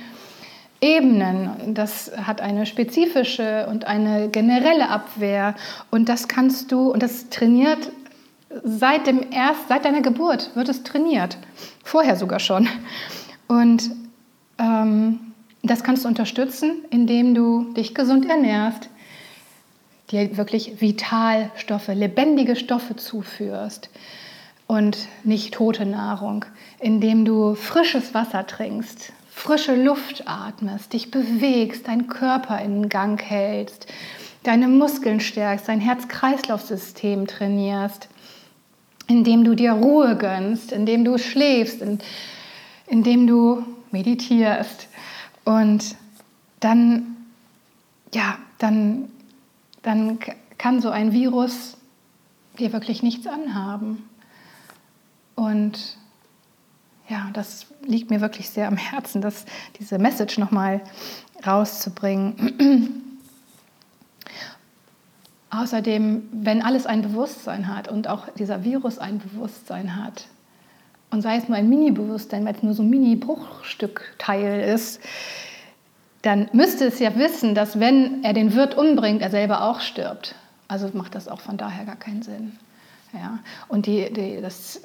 Ebenen. 0.80 1.74
Das 1.74 2.12
hat 2.16 2.40
eine 2.40 2.66
spezifische 2.66 3.66
und 3.70 3.86
eine 3.86 4.28
generelle 4.28 4.88
Abwehr. 4.88 5.54
Und 5.90 6.08
das 6.08 6.28
kannst 6.28 6.72
du, 6.72 6.90
und 6.90 7.02
das 7.02 7.28
trainiert 7.30 7.90
seit, 8.62 9.06
dem 9.06 9.20
erst, 9.30 9.68
seit 9.68 9.84
deiner 9.84 10.02
Geburt, 10.02 10.54
wird 10.54 10.68
es 10.68 10.82
trainiert. 10.82 11.38
Vorher 11.84 12.16
sogar 12.16 12.40
schon. 12.40 12.68
Und 13.48 13.90
ähm, 14.58 15.32
das 15.62 15.82
kannst 15.82 16.04
du 16.04 16.08
unterstützen, 16.08 16.84
indem 16.90 17.34
du 17.34 17.72
dich 17.72 17.94
gesund 17.94 18.28
ernährst, 18.28 18.88
dir 20.10 20.36
wirklich 20.36 20.80
Vitalstoffe, 20.80 21.88
lebendige 21.88 22.54
Stoffe 22.54 22.96
zuführst 22.96 23.90
und 24.66 25.08
nicht 25.24 25.54
tote 25.54 25.86
Nahrung, 25.86 26.44
indem 26.78 27.24
du 27.24 27.54
frisches 27.54 28.14
Wasser 28.14 28.46
trinkst, 28.46 29.12
frische 29.36 29.76
Luft 29.76 30.26
atmest, 30.26 30.94
dich 30.94 31.10
bewegst, 31.10 31.88
deinen 31.88 32.08
Körper 32.08 32.58
in 32.62 32.88
Gang 32.88 33.22
hältst, 33.22 33.86
deine 34.42 34.66
Muskeln 34.66 35.20
stärkst, 35.20 35.68
dein 35.68 35.78
Herz-Kreislauf-System 35.78 37.26
trainierst, 37.26 38.08
indem 39.06 39.44
du 39.44 39.54
dir 39.54 39.72
Ruhe 39.72 40.16
gönnst, 40.16 40.72
indem 40.72 41.04
du 41.04 41.18
schläfst, 41.18 41.84
indem 42.86 43.26
du 43.26 43.62
meditierst 43.92 44.88
und 45.44 45.96
dann, 46.60 47.16
ja, 48.14 48.38
dann, 48.56 49.10
dann 49.82 50.18
kann 50.56 50.80
so 50.80 50.88
ein 50.88 51.12
Virus 51.12 51.76
dir 52.58 52.72
wirklich 52.72 53.02
nichts 53.02 53.26
anhaben. 53.26 54.08
Und 55.34 55.98
ja, 57.08 57.28
das 57.32 57.66
liegt 57.82 58.10
mir 58.10 58.20
wirklich 58.20 58.50
sehr 58.50 58.68
am 58.68 58.76
Herzen, 58.76 59.20
dass 59.20 59.44
diese 59.78 59.98
Message 59.98 60.38
nochmal 60.38 60.80
rauszubringen. 61.46 63.02
Außerdem, 65.50 66.28
wenn 66.32 66.62
alles 66.62 66.86
ein 66.86 67.02
Bewusstsein 67.02 67.68
hat 67.74 67.88
und 67.88 68.08
auch 68.08 68.28
dieser 68.36 68.64
Virus 68.64 68.98
ein 68.98 69.18
Bewusstsein 69.18 69.96
hat, 69.96 70.26
und 71.10 71.22
sei 71.22 71.36
es 71.36 71.48
nur 71.48 71.56
ein 71.56 71.68
Mini-Bewusstsein, 71.68 72.44
weil 72.44 72.54
es 72.54 72.62
nur 72.62 72.74
so 72.74 72.82
ein 72.82 72.90
Mini-Bruchstückteil 72.90 74.60
ist, 74.60 75.00
dann 76.22 76.48
müsste 76.52 76.86
es 76.86 76.98
ja 76.98 77.16
wissen, 77.16 77.54
dass 77.54 77.78
wenn 77.78 78.24
er 78.24 78.32
den 78.32 78.54
Wirt 78.54 78.76
umbringt, 78.76 79.22
er 79.22 79.30
selber 79.30 79.62
auch 79.62 79.80
stirbt. 79.80 80.34
Also 80.66 80.90
macht 80.92 81.14
das 81.14 81.28
auch 81.28 81.40
von 81.40 81.56
daher 81.56 81.84
gar 81.84 81.96
keinen 81.96 82.22
Sinn. 82.22 82.58
Ja. 83.12 83.38
Und 83.68 83.86
die, 83.86 84.12
die, 84.12 84.40
das 84.40 84.80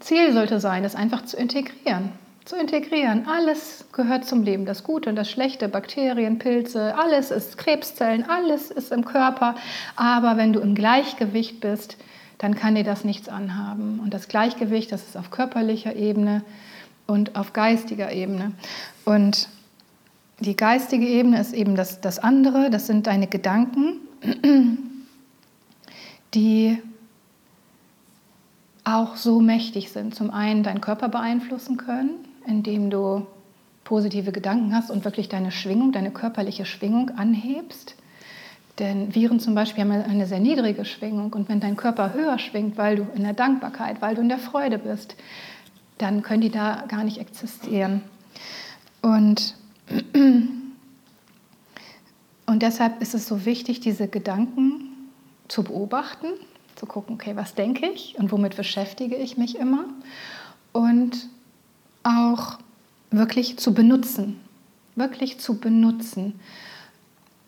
Ziel 0.00 0.32
sollte 0.32 0.60
sein, 0.60 0.82
das 0.82 0.94
einfach 0.94 1.24
zu 1.24 1.36
integrieren. 1.36 2.12
Zu 2.44 2.56
integrieren. 2.56 3.26
Alles 3.26 3.84
gehört 3.92 4.24
zum 4.24 4.42
Leben. 4.42 4.64
Das 4.64 4.82
Gute 4.82 5.10
und 5.10 5.16
das 5.16 5.30
Schlechte, 5.30 5.68
Bakterien, 5.68 6.38
Pilze, 6.38 6.96
alles 6.96 7.30
ist 7.30 7.58
Krebszellen, 7.58 8.24
alles 8.28 8.70
ist 8.70 8.90
im 8.90 9.04
Körper. 9.04 9.54
Aber 9.96 10.36
wenn 10.36 10.52
du 10.52 10.60
im 10.60 10.74
Gleichgewicht 10.74 11.60
bist, 11.60 11.98
dann 12.38 12.54
kann 12.54 12.74
dir 12.74 12.84
das 12.84 13.04
nichts 13.04 13.28
anhaben. 13.28 14.00
Und 14.02 14.14
das 14.14 14.28
Gleichgewicht, 14.28 14.90
das 14.92 15.02
ist 15.02 15.16
auf 15.16 15.30
körperlicher 15.30 15.94
Ebene 15.94 16.42
und 17.06 17.36
auf 17.36 17.52
geistiger 17.52 18.12
Ebene. 18.12 18.52
Und 19.04 19.48
die 20.40 20.56
geistige 20.56 21.06
Ebene 21.06 21.40
ist 21.40 21.52
eben 21.52 21.74
das, 21.74 22.00
das 22.00 22.18
andere, 22.18 22.70
das 22.70 22.86
sind 22.86 23.06
deine 23.06 23.26
Gedanken, 23.26 24.00
die 26.34 26.78
auch 28.96 29.16
so 29.16 29.40
mächtig 29.40 29.90
sind. 29.90 30.14
Zum 30.14 30.30
einen 30.30 30.62
deinen 30.62 30.80
Körper 30.80 31.08
beeinflussen 31.08 31.76
können, 31.76 32.10
indem 32.46 32.90
du 32.90 33.26
positive 33.84 34.32
Gedanken 34.32 34.74
hast 34.74 34.90
und 34.90 35.04
wirklich 35.04 35.28
deine 35.28 35.50
Schwingung, 35.50 35.92
deine 35.92 36.10
körperliche 36.10 36.64
Schwingung 36.64 37.10
anhebst. 37.10 37.94
Denn 38.78 39.14
Viren 39.14 39.40
zum 39.40 39.54
Beispiel 39.54 39.82
haben 39.82 39.90
eine 39.90 40.26
sehr 40.26 40.40
niedrige 40.40 40.84
Schwingung 40.84 41.32
und 41.32 41.48
wenn 41.48 41.58
dein 41.58 41.76
Körper 41.76 42.12
höher 42.14 42.38
schwingt, 42.38 42.78
weil 42.78 42.96
du 42.96 43.06
in 43.14 43.24
der 43.24 43.32
Dankbarkeit, 43.32 44.00
weil 44.00 44.14
du 44.14 44.20
in 44.20 44.28
der 44.28 44.38
Freude 44.38 44.78
bist, 44.78 45.16
dann 45.98 46.22
können 46.22 46.42
die 46.42 46.50
da 46.50 46.84
gar 46.86 47.02
nicht 47.02 47.18
existieren. 47.18 48.02
Und, 49.02 49.54
und 52.46 52.62
deshalb 52.62 53.02
ist 53.02 53.14
es 53.14 53.26
so 53.26 53.44
wichtig, 53.44 53.80
diese 53.80 54.06
Gedanken 54.06 54.92
zu 55.48 55.64
beobachten, 55.64 56.28
zu 56.78 56.86
gucken, 56.86 57.14
okay, 57.14 57.34
was 57.34 57.54
denke 57.54 57.86
ich 57.86 58.16
und 58.18 58.30
womit 58.30 58.56
beschäftige 58.56 59.16
ich 59.16 59.36
mich 59.36 59.58
immer 59.58 59.84
und 60.72 61.28
auch 62.04 62.58
wirklich 63.10 63.58
zu 63.58 63.74
benutzen, 63.74 64.38
wirklich 64.94 65.38
zu 65.38 65.58
benutzen 65.58 66.38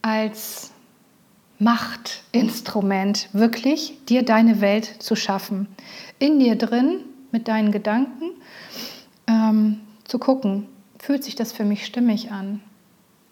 als 0.02 0.72
Machtinstrument, 1.58 3.28
wirklich 3.32 3.98
dir 4.06 4.24
deine 4.24 4.60
Welt 4.60 5.02
zu 5.02 5.14
schaffen. 5.14 5.68
In 6.18 6.38
dir 6.40 6.56
drin, 6.56 7.00
mit 7.30 7.48
deinen 7.48 7.70
Gedanken, 7.70 8.30
ähm, 9.26 9.80
zu 10.04 10.18
gucken, 10.18 10.66
fühlt 10.98 11.22
sich 11.22 11.36
das 11.36 11.52
für 11.52 11.64
mich 11.64 11.86
stimmig 11.86 12.32
an 12.32 12.60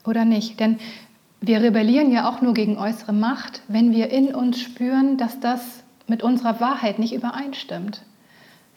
oder 0.05 0.25
nicht? 0.25 0.61
Denn 0.61 0.79
wir 1.41 1.61
rebellieren 1.63 2.13
ja 2.13 2.29
auch 2.29 2.43
nur 2.43 2.55
gegen 2.55 2.77
äußere 2.77 3.13
Macht, 3.13 3.63
wenn 3.67 3.93
wir 3.93 4.11
in 4.11 4.35
uns 4.35 4.61
spüren, 4.61 5.17
dass 5.17 5.41
das 5.41 5.83
mit 6.09 6.23
unserer 6.23 6.61
Wahrheit 6.61 6.99
nicht 6.99 7.15
übereinstimmt. 7.15 8.03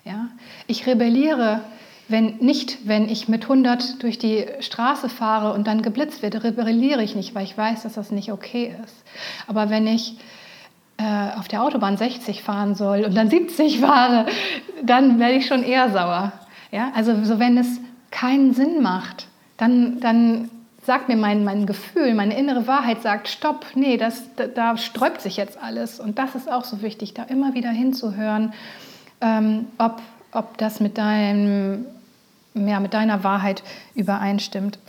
Ja? 0.03 0.27
Ich 0.67 0.85
rebelliere 0.87 1.61
wenn 2.11 2.37
nicht, 2.37 2.87
wenn 2.87 3.09
ich 3.09 3.27
mit 3.27 3.43
100 3.43 4.03
durch 4.03 4.19
die 4.19 4.45
Straße 4.59 5.09
fahre 5.09 5.53
und 5.53 5.65
dann 5.67 5.81
geblitzt 5.81 6.21
werde, 6.21 6.43
rebelliere 6.43 7.01
ich 7.01 7.15
nicht, 7.15 7.33
weil 7.33 7.45
ich 7.45 7.57
weiß, 7.57 7.83
dass 7.83 7.93
das 7.93 8.11
nicht 8.11 8.31
okay 8.31 8.75
ist. 8.83 9.03
Aber 9.47 9.69
wenn 9.69 9.87
ich 9.87 10.17
äh, 10.97 11.39
auf 11.39 11.47
der 11.47 11.63
Autobahn 11.63 11.97
60 11.97 12.43
fahren 12.43 12.75
soll 12.75 13.05
und 13.05 13.15
dann 13.15 13.29
70 13.29 13.79
fahre, 13.79 14.25
dann 14.83 15.19
werde 15.19 15.35
ich 15.35 15.47
schon 15.47 15.63
eher 15.63 15.89
sauer. 15.89 16.33
Ja? 16.71 16.91
Also 16.95 17.23
so, 17.23 17.39
wenn 17.39 17.57
es 17.57 17.79
keinen 18.11 18.53
Sinn 18.53 18.81
macht, 18.81 19.27
dann, 19.57 19.99
dann 19.99 20.49
sagt 20.83 21.09
mir 21.09 21.15
mein, 21.15 21.43
mein 21.43 21.65
Gefühl, 21.65 22.13
meine 22.13 22.37
innere 22.37 22.67
Wahrheit 22.67 23.01
sagt, 23.01 23.27
stopp, 23.27 23.65
nee, 23.75 23.97
das, 23.97 24.23
da, 24.35 24.47
da 24.47 24.77
sträubt 24.77 25.21
sich 25.21 25.37
jetzt 25.37 25.57
alles. 25.61 25.99
Und 25.99 26.17
das 26.17 26.35
ist 26.35 26.51
auch 26.51 26.65
so 26.65 26.81
wichtig, 26.81 27.13
da 27.13 27.23
immer 27.23 27.53
wieder 27.53 27.69
hinzuhören, 27.69 28.53
ähm, 29.21 29.67
ob, 29.77 30.01
ob 30.31 30.57
das 30.57 30.79
mit, 30.79 30.97
deinem, 30.97 31.85
ja, 32.55 32.79
mit 32.79 32.93
deiner 32.93 33.23
Wahrheit 33.23 33.63
übereinstimmt. 33.93 34.79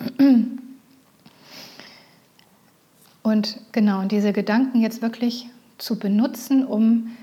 Und 3.22 3.58
genau, 3.70 4.00
und 4.00 4.10
diese 4.10 4.32
Gedanken 4.32 4.80
jetzt 4.80 5.00
wirklich 5.00 5.48
zu 5.78 5.98
benutzen, 5.98 6.64
um 6.64 7.16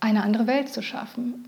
eine 0.00 0.22
andere 0.22 0.46
Welt 0.46 0.68
zu 0.68 0.82
schaffen. 0.82 1.47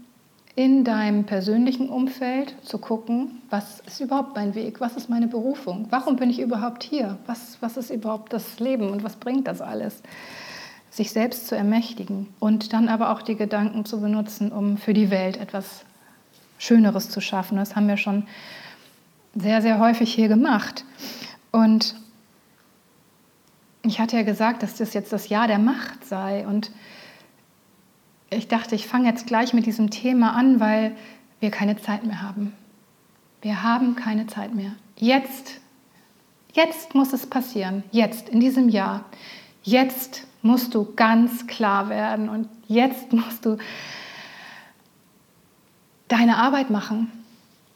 In 0.60 0.84
deinem 0.84 1.24
persönlichen 1.24 1.88
Umfeld 1.88 2.54
zu 2.62 2.76
gucken, 2.76 3.40
was 3.48 3.80
ist 3.86 3.98
überhaupt 3.98 4.36
mein 4.36 4.54
Weg, 4.54 4.78
was 4.78 4.94
ist 4.94 5.08
meine 5.08 5.26
Berufung, 5.26 5.86
warum 5.88 6.16
bin 6.16 6.28
ich 6.28 6.38
überhaupt 6.38 6.82
hier, 6.82 7.16
was, 7.24 7.56
was 7.62 7.78
ist 7.78 7.88
überhaupt 7.88 8.30
das 8.34 8.60
Leben 8.60 8.90
und 8.90 9.02
was 9.02 9.16
bringt 9.16 9.48
das 9.48 9.62
alles. 9.62 10.02
Sich 10.90 11.12
selbst 11.12 11.46
zu 11.46 11.56
ermächtigen 11.56 12.28
und 12.40 12.74
dann 12.74 12.88
aber 12.88 13.10
auch 13.10 13.22
die 13.22 13.36
Gedanken 13.36 13.86
zu 13.86 14.02
benutzen, 14.02 14.52
um 14.52 14.76
für 14.76 14.92
die 14.92 15.10
Welt 15.10 15.38
etwas 15.38 15.86
Schöneres 16.58 17.08
zu 17.08 17.22
schaffen. 17.22 17.56
Das 17.56 17.74
haben 17.74 17.88
wir 17.88 17.96
schon 17.96 18.24
sehr, 19.34 19.62
sehr 19.62 19.78
häufig 19.78 20.12
hier 20.12 20.28
gemacht. 20.28 20.84
Und 21.52 21.94
ich 23.82 23.98
hatte 23.98 24.16
ja 24.16 24.24
gesagt, 24.24 24.62
dass 24.62 24.76
das 24.76 24.92
jetzt 24.92 25.10
das 25.10 25.30
Jahr 25.30 25.46
der 25.46 25.58
Macht 25.58 26.04
sei. 26.04 26.46
Und 26.46 26.70
ich 28.30 28.48
dachte, 28.48 28.74
ich 28.74 28.86
fange 28.86 29.08
jetzt 29.08 29.26
gleich 29.26 29.52
mit 29.52 29.66
diesem 29.66 29.90
Thema 29.90 30.34
an, 30.34 30.60
weil 30.60 30.96
wir 31.40 31.50
keine 31.50 31.76
Zeit 31.76 32.04
mehr 32.04 32.22
haben. 32.22 32.54
Wir 33.42 33.62
haben 33.62 33.96
keine 33.96 34.26
Zeit 34.26 34.54
mehr. 34.54 34.72
Jetzt, 34.96 35.60
jetzt 36.52 36.94
muss 36.94 37.12
es 37.12 37.26
passieren. 37.26 37.82
Jetzt, 37.90 38.28
in 38.28 38.40
diesem 38.40 38.68
Jahr. 38.68 39.04
Jetzt 39.62 40.26
musst 40.42 40.74
du 40.74 40.94
ganz 40.94 41.46
klar 41.46 41.88
werden 41.88 42.28
und 42.28 42.48
jetzt 42.68 43.12
musst 43.12 43.44
du 43.44 43.58
deine 46.08 46.36
Arbeit 46.36 46.70
machen, 46.70 47.10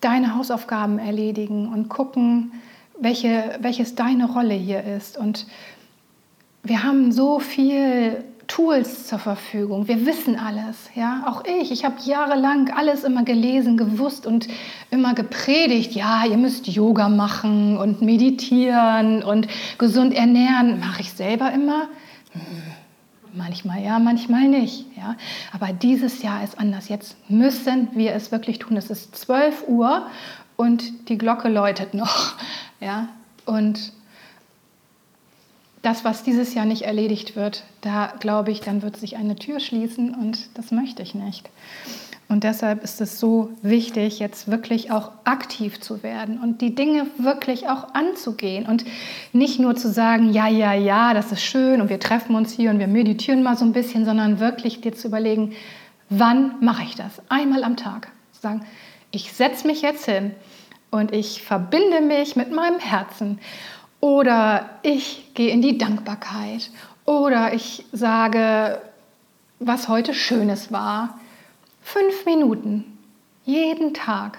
deine 0.00 0.36
Hausaufgaben 0.36 0.98
erledigen 0.98 1.72
und 1.72 1.88
gucken, 1.88 2.52
welche, 2.98 3.58
welches 3.60 3.94
deine 3.94 4.30
Rolle 4.30 4.54
hier 4.54 4.84
ist. 4.84 5.16
Und 5.16 5.46
wir 6.62 6.82
haben 6.84 7.12
so 7.12 7.38
viel 7.38 8.24
Tools 8.46 9.06
zur 9.06 9.18
Verfügung. 9.18 9.88
Wir 9.88 10.06
wissen 10.06 10.38
alles, 10.38 10.90
ja. 10.94 11.24
Auch 11.26 11.44
ich. 11.44 11.70
Ich 11.70 11.84
habe 11.84 11.96
jahrelang 12.04 12.70
alles 12.70 13.04
immer 13.04 13.24
gelesen, 13.24 13.76
gewusst 13.76 14.26
und 14.26 14.48
immer 14.90 15.14
gepredigt. 15.14 15.92
Ja, 15.92 16.24
ihr 16.26 16.36
müsst 16.36 16.66
Yoga 16.66 17.08
machen 17.08 17.76
und 17.76 18.02
meditieren 18.02 19.22
und 19.22 19.48
gesund 19.78 20.14
ernähren. 20.14 20.80
Mache 20.80 21.02
ich 21.02 21.12
selber 21.12 21.52
immer. 21.52 21.88
Hm, 22.32 22.40
manchmal 23.32 23.82
ja, 23.82 23.98
manchmal 23.98 24.48
nicht. 24.48 24.86
Ja. 24.96 25.16
Aber 25.52 25.72
dieses 25.72 26.22
Jahr 26.22 26.42
ist 26.44 26.58
anders. 26.58 26.88
Jetzt 26.88 27.16
müssen 27.30 27.88
wir 27.94 28.12
es 28.12 28.32
wirklich 28.32 28.58
tun. 28.58 28.76
Es 28.76 28.90
ist 28.90 29.16
12 29.16 29.68
Uhr 29.68 30.06
und 30.56 31.08
die 31.08 31.18
Glocke 31.18 31.48
läutet 31.48 31.94
noch. 31.94 32.34
Ja. 32.80 33.08
Und 33.46 33.92
das, 35.84 36.04
was 36.04 36.22
dieses 36.22 36.54
Jahr 36.54 36.64
nicht 36.64 36.82
erledigt 36.82 37.36
wird, 37.36 37.64
da 37.80 38.12
glaube 38.18 38.50
ich, 38.50 38.60
dann 38.60 38.82
wird 38.82 38.96
sich 38.96 39.16
eine 39.16 39.36
Tür 39.36 39.60
schließen 39.60 40.14
und 40.14 40.48
das 40.54 40.70
möchte 40.70 41.02
ich 41.02 41.14
nicht. 41.14 41.50
Und 42.28 42.42
deshalb 42.42 42.82
ist 42.82 43.02
es 43.02 43.20
so 43.20 43.50
wichtig, 43.60 44.18
jetzt 44.18 44.50
wirklich 44.50 44.90
auch 44.90 45.12
aktiv 45.24 45.80
zu 45.80 46.02
werden 46.02 46.40
und 46.40 46.62
die 46.62 46.74
Dinge 46.74 47.06
wirklich 47.18 47.68
auch 47.68 47.92
anzugehen 47.94 48.66
und 48.66 48.84
nicht 49.32 49.60
nur 49.60 49.76
zu 49.76 49.92
sagen, 49.92 50.32
ja, 50.32 50.48
ja, 50.48 50.72
ja, 50.72 51.12
das 51.12 51.32
ist 51.32 51.42
schön 51.42 51.82
und 51.82 51.90
wir 51.90 52.00
treffen 52.00 52.34
uns 52.34 52.52
hier 52.52 52.70
und 52.70 52.78
wir 52.78 52.88
meditieren 52.88 53.42
mal 53.42 53.56
so 53.56 53.64
ein 53.66 53.72
bisschen, 53.72 54.06
sondern 54.06 54.40
wirklich 54.40 54.80
dir 54.80 54.94
zu 54.94 55.08
überlegen, 55.08 55.52
wann 56.08 56.54
mache 56.60 56.84
ich 56.84 56.94
das? 56.94 57.20
Einmal 57.28 57.62
am 57.62 57.76
Tag. 57.76 58.10
Zu 58.32 58.40
sagen, 58.40 58.64
ich 59.10 59.32
setze 59.32 59.66
mich 59.66 59.82
jetzt 59.82 60.06
hin 60.06 60.32
und 60.90 61.12
ich 61.12 61.42
verbinde 61.42 62.00
mich 62.00 62.36
mit 62.36 62.50
meinem 62.50 62.78
Herzen 62.78 63.38
oder 64.04 64.68
ich 64.82 65.32
gehe 65.32 65.48
in 65.48 65.62
die 65.62 65.78
Dankbarkeit. 65.78 66.68
Oder 67.06 67.54
ich 67.54 67.86
sage, 67.90 68.78
was 69.60 69.88
heute 69.88 70.12
Schönes 70.12 70.70
war. 70.70 71.18
Fünf 71.80 72.26
Minuten, 72.26 72.84
jeden 73.46 73.94
Tag. 73.94 74.36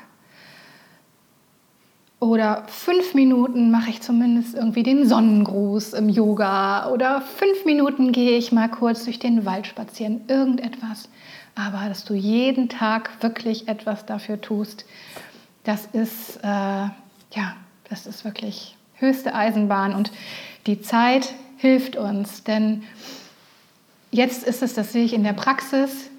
Oder 2.19 2.63
fünf 2.67 3.15
Minuten 3.15 3.71
mache 3.71 3.89
ich 3.89 4.04
zumindest 4.04 4.54
irgendwie 4.54 4.84
den 4.84 5.08
Sonnengruß 5.08 5.93
im 5.93 6.10
Yoga. 6.10 6.91
Oder 6.91 7.21
fünf 7.21 7.65
Minuten 7.65 8.12
gehe 8.12 8.38
ich 8.38 8.51
mal 8.51 8.69
kurz 8.69 9.06
durch 9.06 9.17
den 9.17 9.45
Wald 9.45 9.65
spazieren. 9.65 10.21
Irgendetwas. 10.28 11.10
Aber 11.56 11.89
dass 11.89 12.06
du 12.06 12.13
jeden 12.13 12.69
Tag 12.69 13.10
wirklich 13.23 13.67
etwas 13.67 14.06
dafür 14.06 14.39
tust, 14.39 14.86
das 15.63 15.88
ist, 15.91 16.38
äh, 16.43 16.43
ja, 16.43 17.56
das 17.89 18.06
ist 18.06 18.25
wirklich 18.25 18.75
höchste 18.97 19.36
Eisenbahn 19.36 19.93
und 19.93 20.12
die 20.67 20.81
Zeit 20.81 21.34
hilft 21.58 21.95
uns, 21.95 22.43
denn 22.43 22.84
jetzt 24.12 24.43
ist 24.43 24.62
es, 24.62 24.73
das 24.73 24.91
sehe 24.91 25.05
ich 25.05 25.13
in 25.13 25.23
der 25.23 25.34
Praxis, 25.34 26.10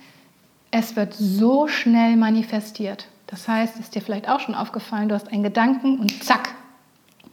es 0.71 0.97
wird 0.97 1.15
so 1.15 1.69
schnell 1.69 2.17
manifestiert. 2.17 3.09
Das 3.27 3.49
heißt, 3.49 3.79
ist 3.79 3.95
dir 3.95 4.03
vielleicht 4.03 4.29
auch 4.29 4.41
schon 4.41 4.55
aufgefallen, 4.55 5.09
du 5.09 5.15
hast 5.15 5.29
einen 5.29 5.43
Gedanken 5.43 5.99
und 5.99 6.23
zack, 6.23 6.55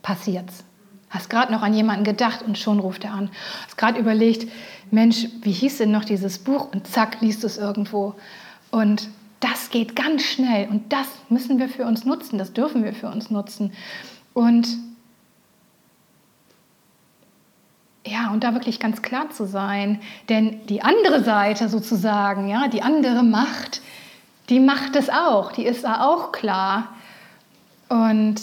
passiert's. 0.01 0.63
Hast 1.10 1.29
gerade 1.29 1.51
noch 1.51 1.62
an 1.62 1.75
jemanden 1.75 2.03
gedacht 2.03 2.41
und 2.41 2.58
schon 2.58 2.79
ruft 2.79 3.03
er 3.03 3.13
an. 3.13 3.29
Hast 3.65 3.77
gerade 3.77 3.99
überlegt, 3.99 4.51
Mensch, 4.89 5.27
wie 5.41 5.51
hieß 5.51 5.77
denn 5.77 5.91
noch 5.91 6.06
dieses 6.06 6.39
Buch? 6.39 6.71
Und 6.71 6.88
zack, 6.88 7.21
liest 7.21 7.43
du 7.43 7.47
es 7.47 7.58
irgendwo. 7.58 8.15
Und 8.71 9.10
das 9.39 9.69
geht 9.69 9.95
ganz 9.95 10.23
schnell 10.23 10.67
und 10.69 10.91
das 10.91 11.06
müssen 11.29 11.60
wir 11.60 11.69
für 11.69 11.86
uns 11.86 12.06
nutzen, 12.06 12.39
das 12.39 12.53
dürfen 12.53 12.84
wir 12.84 12.93
für 12.93 13.10
uns 13.10 13.29
nutzen. 13.29 13.73
Und 14.34 14.67
Ja, 18.05 18.31
und 18.31 18.43
da 18.43 18.53
wirklich 18.53 18.79
ganz 18.79 19.01
klar 19.01 19.29
zu 19.29 19.45
sein, 19.45 20.01
denn 20.27 20.65
die 20.67 20.81
andere 20.81 21.23
Seite 21.23 21.69
sozusagen, 21.69 22.49
ja, 22.49 22.67
die 22.67 22.81
andere 22.81 23.23
Macht, 23.23 23.81
die 24.49 24.59
macht 24.59 24.95
es 24.97 25.09
auch, 25.09 25.53
die 25.53 25.65
ist 25.65 25.85
da 25.85 26.05
auch 26.05 26.33
klar. 26.33 26.89
Und 27.87 28.35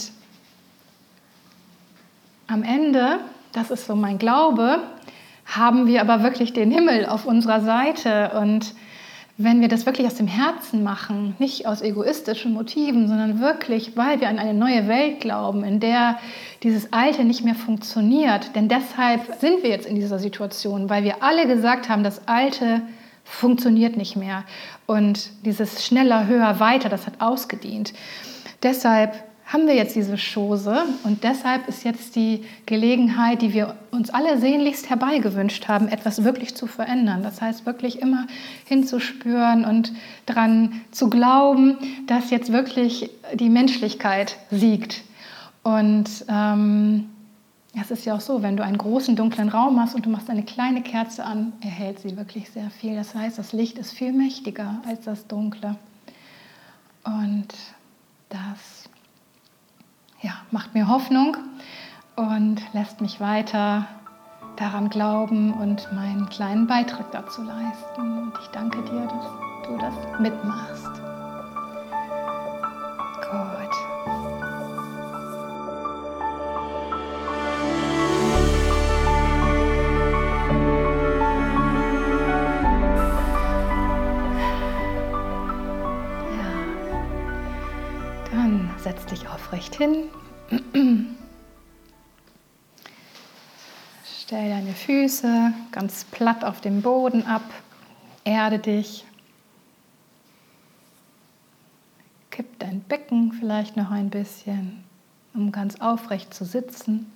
am 2.47 2.63
Ende, 2.63 3.19
das 3.53 3.71
ist 3.71 3.87
so 3.87 3.95
mein 3.95 4.19
Glaube, 4.19 4.81
haben 5.45 5.87
wir 5.87 6.01
aber 6.01 6.23
wirklich 6.23 6.53
den 6.53 6.71
Himmel 6.71 7.05
auf 7.05 7.27
unserer 7.27 7.61
Seite 7.61 8.33
und 8.41 8.75
wenn 9.37 9.61
wir 9.61 9.69
das 9.69 9.87
wirklich 9.87 10.07
aus 10.07 10.17
dem 10.17 10.27
Herzen 10.27 10.83
machen, 10.83 11.35
nicht 11.39 11.67
aus 11.67 11.81
egoistischen 11.81 12.53
Motiven, 12.53 13.09
sondern 13.09 13.41
wirklich, 13.41 13.97
weil 13.97 14.21
wir 14.21 14.29
an 14.29 14.39
eine 14.39 14.55
neue 14.55 14.87
Welt 14.87 15.21
glauben, 15.21 15.65
in 15.65 15.81
der 15.81 16.19
dieses 16.63 16.93
Alte 16.93 17.25
nicht 17.25 17.45
mehr 17.45 17.55
funktioniert. 17.55 18.55
Denn 18.55 18.69
deshalb 18.69 19.23
sind 19.41 19.63
wir 19.63 19.71
jetzt 19.71 19.87
in 19.87 19.95
dieser 19.95 20.19
Situation, 20.19 20.91
weil 20.91 21.05
wir 21.05 21.23
alle 21.23 21.47
gesagt 21.47 21.89
haben, 21.89 22.05
das 22.05 22.29
Alte 22.29 22.83
funktioniert 23.25 23.97
nicht 23.97 24.17
mehr. 24.17 24.45
Und 24.87 25.31
dieses 25.45 25.85
schneller, 25.87 26.27
höher, 26.27 26.61
weiter, 26.61 26.89
das 26.89 27.07
hat 27.07 27.21
ausgedient. 27.21 27.95
Deshalb 28.63 29.30
haben 29.53 29.67
wir 29.67 29.75
jetzt 29.75 29.97
diese 29.97 30.17
Chose 30.17 30.85
und 31.03 31.25
deshalb 31.25 31.67
ist 31.67 31.83
jetzt 31.83 32.15
die 32.15 32.45
Gelegenheit, 32.67 33.43
die 33.43 33.53
wir 33.53 33.75
uns 33.91 34.11
alle 34.11 34.39
sehnlichst 34.39 34.89
herbeigewünscht 34.89 35.67
haben, 35.67 35.89
etwas 35.89 36.23
wirklich 36.23 36.55
zu 36.55 36.69
verändern. 36.69 37.25
Das 37.25 37.43
heißt, 37.43 37.67
wirklich 37.67 38.01
immer 38.01 38.29
hinzuspüren 38.67 39.65
und 39.65 39.93
daran 40.27 40.81
zu 40.93 41.11
glauben, 41.11 41.77
dass 42.07 42.31
jetzt 42.31 42.53
wirklich 42.53 43.11
die 43.35 43.51
Menschlichkeit 43.51 44.37
siegt. 44.53 45.03
Und 45.65 46.09
ähm, 46.29 47.11
es 47.81 47.91
ist 47.91 48.05
ja 48.05 48.15
auch 48.15 48.21
so, 48.21 48.43
wenn 48.43 48.57
du 48.57 48.63
einen 48.63 48.79
großen 48.79 49.17
dunklen 49.17 49.49
Raum 49.49 49.81
hast 49.81 49.97
und 49.97 50.07
du 50.07 50.11
machst 50.11 50.31
eine 50.31 50.45
kleine 50.45 50.83
Kerze 50.83 51.25
an, 51.25 51.53
erhält 51.61 51.99
sie 51.99 52.17
wirklich 52.17 52.51
sehr 52.51 52.71
viel. 52.71 52.95
Das 52.95 53.17
heißt, 53.17 53.37
das 53.37 53.53
Licht 53.53 53.79
ist 53.79 53.93
viel 53.93 54.13
mächtiger 54.13 54.81
als 54.87 55.05
das 55.05 55.27
Dunkle. 55.27 55.75
Und 57.03 57.49
das 58.29 58.80
ja, 60.23 60.33
macht 60.51 60.75
mir 60.75 60.89
Hoffnung 60.89 61.37
und 62.17 62.61
lässt 62.73 63.01
mich 63.01 63.21
weiter 63.21 63.87
daran 64.57 64.91
glauben 64.91 65.55
und 65.55 65.91
meinen 65.93 66.29
kleinen 66.29 66.67
Beitrag 66.67 67.11
dazu 67.13 67.43
leisten. 67.43 68.19
Und 68.19 68.33
ich 68.41 68.49
danke 68.49 68.83
dir, 68.83 69.07
dass 69.07 69.67
du 69.67 69.79
das 69.79 70.21
mitmachst. 70.21 70.90
Aufrecht 89.51 89.75
hin. 89.75 90.09
Stell 94.23 94.49
deine 94.49 94.73
Füße 94.73 95.53
ganz 95.73 96.05
platt 96.05 96.45
auf 96.45 96.61
dem 96.61 96.83
Boden 96.83 97.27
ab. 97.27 97.43
Erde 98.23 98.61
dich. 98.61 99.05
Kipp 102.31 102.61
dein 102.61 102.81
Becken 102.83 103.33
vielleicht 103.33 103.77
noch 103.77 103.91
ein 103.91 104.09
bisschen, 104.09 104.85
um 105.35 105.51
ganz 105.51 105.81
aufrecht 105.81 106.33
zu 106.33 106.45
sitzen. 106.45 107.11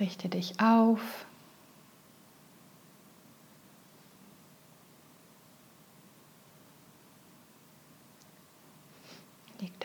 Richte 0.00 0.28
dich 0.28 0.58
auf. 0.58 1.00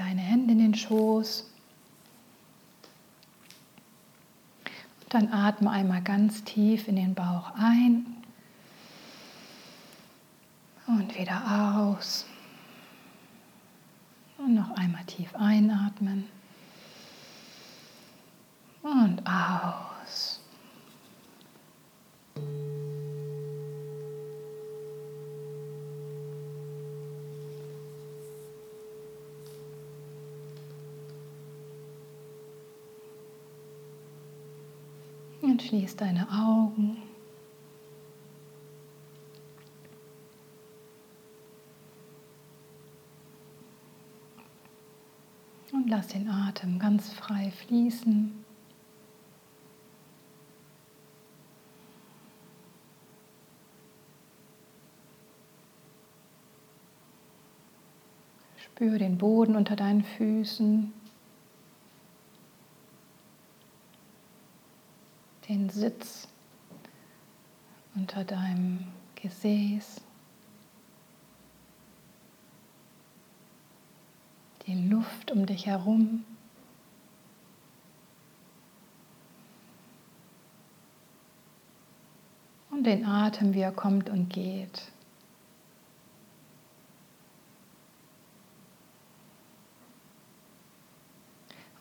Deine 0.05 0.21
Hände 0.21 0.51
in 0.53 0.59
den 0.59 0.75
Schoß. 0.75 1.49
Und 5.01 5.13
dann 5.13 5.33
atme 5.33 5.71
einmal 5.71 6.03
ganz 6.03 6.43
tief 6.43 6.87
in 6.87 6.95
den 6.95 7.15
Bauch 7.15 7.51
ein 7.55 8.05
und 10.85 11.17
wieder 11.17 11.41
aus. 11.89 12.25
Und 14.37 14.53
noch 14.53 14.71
einmal 14.77 15.03
tief 15.05 15.33
einatmen 15.35 16.25
und 18.83 19.23
aus. 19.25 20.39
Und 35.45 35.61
schließ 35.75 35.97
deine 35.97 36.25
Augen. 36.29 37.01
Und 45.73 45.89
lass 45.89 46.07
den 46.07 46.29
Atem 46.29 46.79
ganz 46.79 47.11
frei 47.11 47.51
fließen. 47.51 48.45
Spüre 58.55 58.97
den 58.97 59.17
Boden 59.17 59.57
unter 59.57 59.75
deinen 59.75 60.05
Füßen. 60.05 60.93
Den 65.65 65.69
Sitz 65.69 66.27
unter 67.95 68.23
deinem 68.23 68.85
Gesäß, 69.15 70.01
die 74.67 74.89
Luft 74.89 75.31
um 75.31 75.45
dich 75.45 75.65
herum. 75.65 76.23
Und 82.69 82.83
den 82.83 83.05
Atem, 83.05 83.53
wie 83.53 83.61
er 83.61 83.71
kommt 83.71 84.09
und 84.09 84.29
geht. 84.29 84.91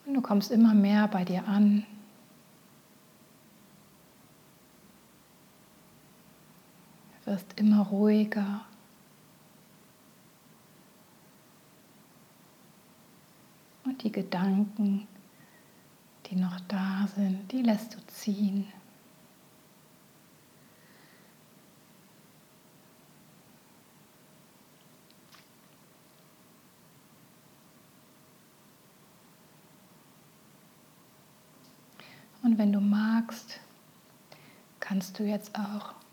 Und 0.07 0.15
du 0.15 0.23
kommst 0.23 0.51
immer 0.51 0.73
mehr 0.73 1.09
bei 1.09 1.25
dir 1.25 1.47
an. 1.49 1.85
Wirst 7.35 7.59
immer 7.59 7.83
ruhiger. 7.87 8.61
Und 13.85 14.01
die 14.05 14.13
Gedanken, 14.13 15.09
die 16.27 16.37
noch 16.37 16.61
da 16.69 17.09
sind, 17.17 17.51
die 17.51 17.63
lässt 17.63 17.97
du 17.97 18.07
ziehen. 18.07 18.69
Und 32.45 32.59
wenn 32.59 32.73
du 32.73 32.79
magst, 32.79 33.59
kannst 34.79 35.19
du 35.19 35.25
jetzt 35.25 35.59
auch 35.59 36.04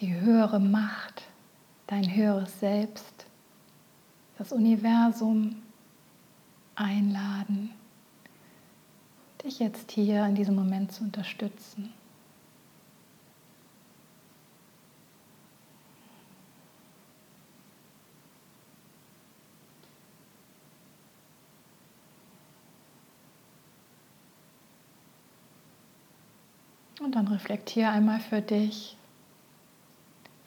die 0.00 0.18
höhere 0.18 0.60
Macht, 0.60 1.22
dein 1.86 2.14
höheres 2.14 2.58
Selbst, 2.58 3.26
das 4.38 4.52
Universum 4.52 5.60
einladen, 6.74 7.70
dich 9.44 9.58
jetzt 9.58 9.90
hier 9.90 10.24
in 10.24 10.34
diesem 10.34 10.54
Moment 10.54 10.92
zu 10.92 11.04
unterstützen. 11.04 11.92
Und 27.02 27.16
dann 27.16 27.28
reflektiere 27.28 27.90
einmal 27.90 28.20
für 28.20 28.40
dich, 28.40 28.96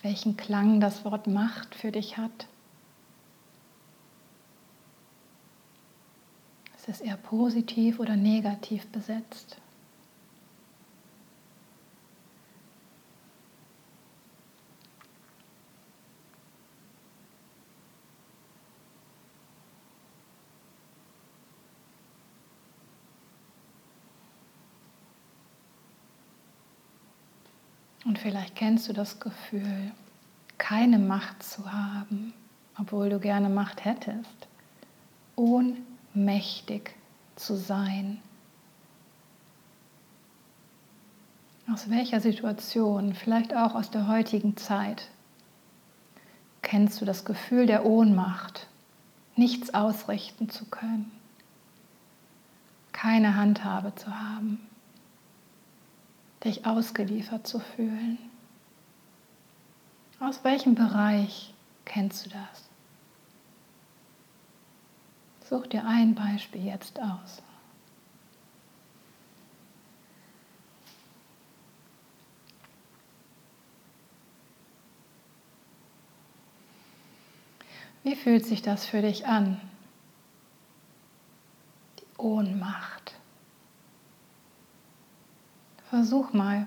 welchen 0.03 0.37
Klang 0.37 0.79
das 0.79 1.03
Wort 1.05 1.27
Macht 1.27 1.73
für 1.73 1.91
dich 1.91 2.17
hat. 2.17 2.47
Ist 6.77 6.89
es 6.89 7.01
eher 7.01 7.17
positiv 7.17 7.99
oder 7.99 8.17
negativ 8.17 8.85
besetzt? 8.87 9.57
Und 28.13 28.19
vielleicht 28.19 28.55
kennst 28.55 28.87
du 28.87 28.93
das 28.93 29.19
Gefühl, 29.19 29.91
keine 30.59 30.99
Macht 30.99 31.41
zu 31.41 31.73
haben, 31.73 32.31
obwohl 32.79 33.09
du 33.09 33.19
gerne 33.19 33.49
Macht 33.49 33.85
hättest. 33.85 34.47
Ohnmächtig 35.35 36.93
zu 37.35 37.55
sein. 37.55 38.21
Aus 41.73 41.89
welcher 41.89 42.19
Situation, 42.19 43.15
vielleicht 43.15 43.55
auch 43.55 43.73
aus 43.73 43.89
der 43.89 44.07
heutigen 44.07 44.57
Zeit, 44.57 45.09
kennst 46.61 47.01
du 47.01 47.05
das 47.05 47.25
Gefühl 47.25 47.65
der 47.65 47.83
Ohnmacht, 47.83 48.67
nichts 49.35 49.73
ausrichten 49.73 50.49
zu 50.49 50.65
können, 50.65 51.11
keine 52.91 53.35
Handhabe 53.35 53.95
zu 53.95 54.15
haben? 54.15 54.59
Dich 56.43 56.65
ausgeliefert 56.65 57.47
zu 57.47 57.59
fühlen. 57.59 58.17
Aus 60.19 60.43
welchem 60.43 60.75
Bereich 60.75 61.53
kennst 61.85 62.25
du 62.25 62.29
das? 62.29 62.69
Such 65.49 65.67
dir 65.67 65.85
ein 65.85 66.15
Beispiel 66.15 66.65
jetzt 66.65 66.99
aus. 66.99 67.41
Wie 78.03 78.15
fühlt 78.15 78.45
sich 78.45 78.61
das 78.61 78.85
für 78.85 79.01
dich 79.01 79.27
an? 79.27 79.61
Die 81.99 82.19
Ohnmacht. 82.19 83.13
Versuch 85.93 86.33
mal, 86.33 86.65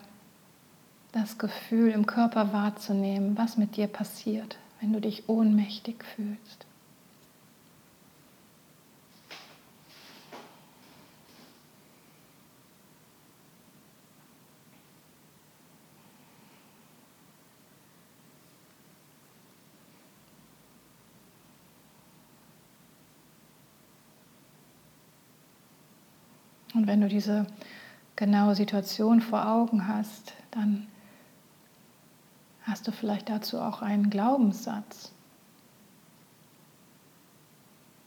das 1.10 1.36
Gefühl 1.36 1.90
im 1.90 2.06
Körper 2.06 2.52
wahrzunehmen, 2.52 3.36
was 3.36 3.56
mit 3.56 3.76
dir 3.76 3.88
passiert, 3.88 4.56
wenn 4.80 4.92
du 4.92 5.00
dich 5.00 5.28
ohnmächtig 5.28 6.04
fühlst. 6.14 6.64
Und 26.74 26.86
wenn 26.86 27.00
du 27.00 27.08
diese 27.08 27.48
genaue 28.16 28.55
Situation 28.55 29.20
vor 29.20 29.46
Augen 29.46 29.87
hast, 29.87 30.33
dann 30.50 30.88
hast 32.62 32.88
du 32.88 32.92
vielleicht 32.92 33.29
dazu 33.29 33.61
auch 33.61 33.83
einen 33.83 34.11
Glaubenssatz. 34.11 35.12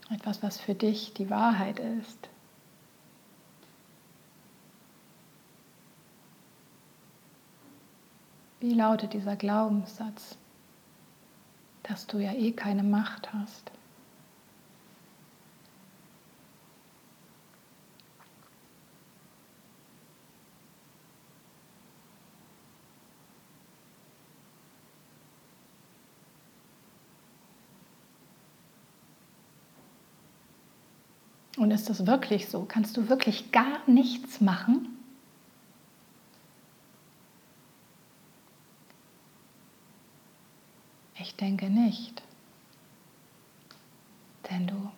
Etwas, 0.09 0.41
was 0.41 0.59
für 0.59 0.73
dich 0.73 1.13
die 1.13 1.29
Wahrheit 1.29 1.79
ist. 1.79 2.29
Wie 8.59 8.73
lautet 8.73 9.13
dieser 9.13 9.35
Glaubenssatz, 9.35 10.35
dass 11.83 12.07
du 12.07 12.17
ja 12.17 12.33
eh 12.33 12.51
keine 12.51 12.83
Macht 12.83 13.31
hast? 13.31 13.71
Und 31.59 31.71
ist 31.71 31.89
das 31.89 32.07
wirklich 32.07 32.47
so? 32.47 32.63
Kannst 32.63 32.95
du 32.95 33.09
wirklich 33.09 33.51
gar 33.51 33.79
nichts 33.85 34.39
machen? 34.39 34.97
Ich 41.19 41.35
denke 41.35 41.69
nicht. 41.69 42.23
Denn 44.49 44.67
du 44.67 44.89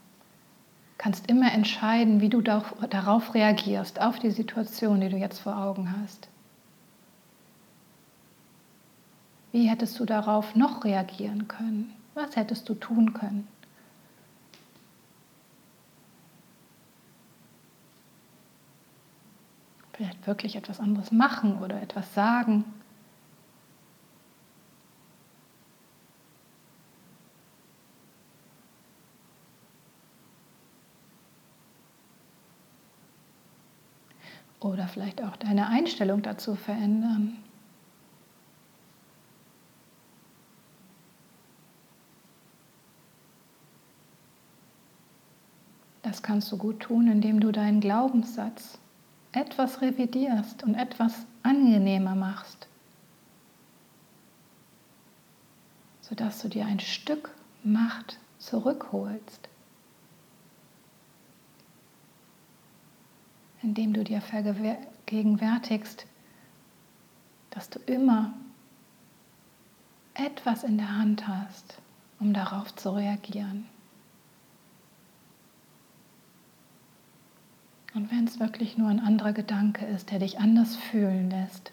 kannst 0.99 1.27
immer 1.31 1.51
entscheiden, 1.51 2.21
wie 2.21 2.29
du 2.29 2.41
darauf 2.41 3.33
reagierst, 3.33 3.99
auf 3.99 4.19
die 4.19 4.29
Situation, 4.29 5.01
die 5.01 5.09
du 5.09 5.17
jetzt 5.17 5.39
vor 5.39 5.57
Augen 5.57 5.91
hast. 5.99 6.29
Wie 9.51 9.67
hättest 9.67 9.99
du 9.99 10.05
darauf 10.05 10.55
noch 10.55 10.83
reagieren 10.83 11.47
können? 11.47 11.91
Was 12.13 12.35
hättest 12.35 12.69
du 12.69 12.75
tun 12.75 13.13
können? 13.13 13.47
Vielleicht 20.01 20.25
wirklich 20.25 20.55
etwas 20.55 20.79
anderes 20.79 21.11
machen 21.11 21.59
oder 21.59 21.79
etwas 21.79 22.11
sagen. 22.15 22.65
Oder 34.59 34.87
vielleicht 34.87 35.21
auch 35.23 35.35
deine 35.37 35.67
Einstellung 35.67 36.23
dazu 36.23 36.55
verändern. 36.55 37.37
Das 46.01 46.23
kannst 46.23 46.51
du 46.51 46.57
gut 46.57 46.79
tun, 46.79 47.07
indem 47.07 47.39
du 47.39 47.51
deinen 47.51 47.81
Glaubenssatz 47.81 48.80
etwas 49.31 49.81
revidierst 49.81 50.63
und 50.63 50.75
etwas 50.75 51.25
angenehmer 51.43 52.15
machst, 52.15 52.67
sodass 56.01 56.41
du 56.41 56.49
dir 56.49 56.65
ein 56.65 56.79
Stück 56.79 57.31
Macht 57.63 58.19
zurückholst, 58.39 59.47
indem 63.61 63.93
du 63.93 64.03
dir 64.03 64.19
vergegenwärtigst, 64.19 66.07
dass 67.51 67.69
du 67.69 67.79
immer 67.85 68.33
etwas 70.15 70.63
in 70.63 70.77
der 70.77 70.97
Hand 70.97 71.27
hast, 71.27 71.77
um 72.19 72.33
darauf 72.33 72.75
zu 72.75 72.95
reagieren. 72.95 73.67
Und 77.93 78.09
wenn 78.09 78.25
es 78.25 78.39
wirklich 78.39 78.77
nur 78.77 78.87
ein 78.89 78.99
anderer 78.99 79.33
Gedanke 79.33 79.85
ist, 79.85 80.11
der 80.11 80.19
dich 80.19 80.39
anders 80.39 80.75
fühlen 80.75 81.29
lässt. 81.29 81.71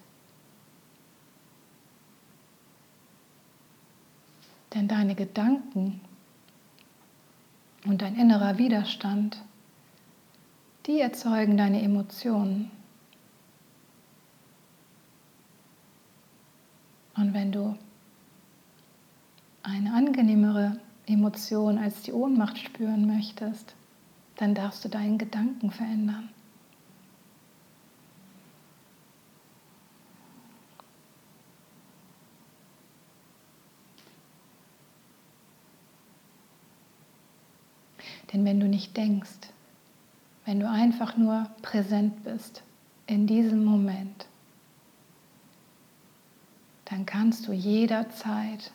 Denn 4.75 4.89
deine 4.89 5.15
Gedanken 5.15 6.01
und 7.87 8.03
dein 8.03 8.17
innerer 8.17 8.59
Widerstand, 8.59 9.43
die 10.87 11.01
erzeugen 11.01 11.57
deine 11.57 11.83
Emotionen. 11.83 12.71
Und 17.15 17.33
wenn 17.35 17.53
du 17.53 17.77
eine 19.63 19.93
angenehmere 19.93 20.79
Emotion 21.07 21.79
als 21.79 22.03
die 22.03 22.13
Ohnmacht 22.13 22.59
spüren 22.59 23.07
möchtest, 23.07 23.75
dann 24.39 24.55
darfst 24.55 24.85
du 24.85 24.89
deinen 24.89 25.19
Gedanken 25.19 25.71
verändern. 25.71 26.31
Denn 38.33 38.45
wenn 38.45 38.61
du 38.61 38.69
nicht 38.69 38.97
denkst, 38.97 39.51
wenn 40.45 40.61
du 40.61 40.69
einfach 40.69 41.17
nur 41.17 41.51
präsent 41.63 42.23
bist 42.23 42.63
in 43.07 43.27
diesem 43.27 43.65
Moment, 43.65 44.27
dann 46.85 47.07
kannst 47.07 47.49
du 47.49 47.53
jederzeit 47.53 48.71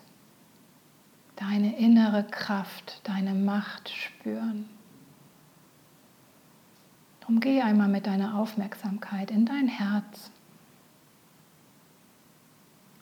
deine 1.37 1.77
innere 1.77 2.23
Kraft, 2.25 2.99
deine 3.03 3.33
Macht 3.33 3.89
spüren. 3.89 4.72
Drum 7.23 7.39
geh 7.39 7.61
einmal 7.61 7.87
mit 7.87 8.05
deiner 8.05 8.37
Aufmerksamkeit 8.37 9.31
in 9.31 9.45
dein 9.45 9.69
Herz. 9.69 10.29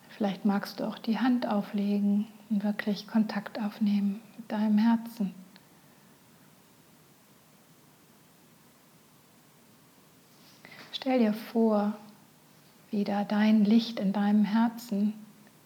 Vielleicht 0.09 0.45
magst 0.45 0.79
du 0.79 0.87
auch 0.87 0.99
die 0.99 1.17
Hand 1.17 1.47
auflegen 1.47 2.27
und 2.51 2.63
wirklich 2.63 3.07
Kontakt 3.07 3.59
aufnehmen 3.59 4.21
mit 4.37 4.51
deinem 4.51 4.77
Herzen. 4.77 5.33
Stell 10.93 11.17
dir 11.17 11.33
vor, 11.33 11.97
wie 12.91 13.03
da 13.03 13.23
dein 13.23 13.65
Licht 13.65 13.99
in 13.99 14.13
deinem 14.13 14.45
Herzen 14.45 15.13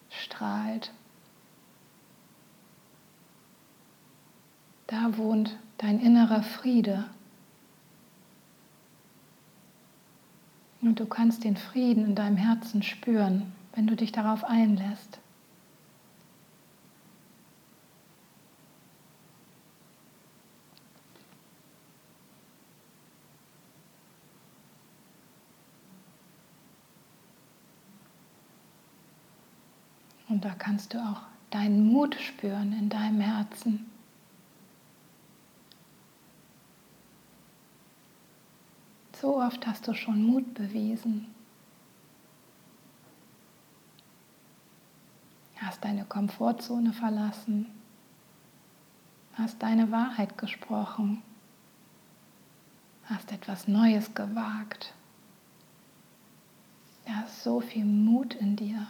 strahlt. 0.08 0.92
Da 4.86 5.18
wohnt 5.18 5.58
dein 5.76 6.00
innerer 6.00 6.42
Friede. 6.42 7.04
Und 10.86 11.00
du 11.00 11.06
kannst 11.06 11.42
den 11.42 11.56
Frieden 11.56 12.04
in 12.04 12.14
deinem 12.14 12.36
Herzen 12.36 12.80
spüren, 12.80 13.52
wenn 13.74 13.88
du 13.88 13.96
dich 13.96 14.12
darauf 14.12 14.44
einlässt. 14.44 15.18
Und 30.28 30.44
da 30.44 30.50
kannst 30.50 30.94
du 30.94 30.98
auch 30.98 31.22
deinen 31.50 31.84
Mut 31.84 32.14
spüren 32.14 32.72
in 32.78 32.90
deinem 32.90 33.20
Herzen. 33.20 33.90
So 39.26 39.42
oft 39.42 39.66
hast 39.66 39.88
du 39.88 39.92
schon 39.92 40.22
Mut 40.22 40.54
bewiesen. 40.54 41.26
Hast 45.56 45.84
deine 45.84 46.04
Komfortzone 46.04 46.92
verlassen. 46.92 47.66
Hast 49.34 49.60
deine 49.60 49.90
Wahrheit 49.90 50.38
gesprochen. 50.38 51.24
Hast 53.06 53.32
etwas 53.32 53.66
Neues 53.66 54.14
gewagt. 54.14 54.94
Da 57.04 57.22
ist 57.22 57.42
so 57.42 57.60
viel 57.60 57.84
Mut 57.84 58.32
in 58.34 58.54
dir. 58.54 58.86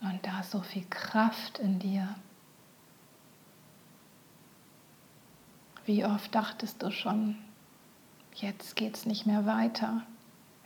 Und 0.00 0.18
da 0.26 0.40
ist 0.40 0.50
so 0.50 0.62
viel 0.62 0.86
Kraft 0.90 1.60
in 1.60 1.78
dir. 1.78 2.16
Wie 5.90 6.04
oft 6.04 6.32
dachtest 6.36 6.84
du 6.84 6.92
schon, 6.92 7.36
jetzt 8.36 8.76
geht 8.76 8.96
es 8.96 9.06
nicht 9.06 9.26
mehr 9.26 9.44
weiter, 9.44 10.02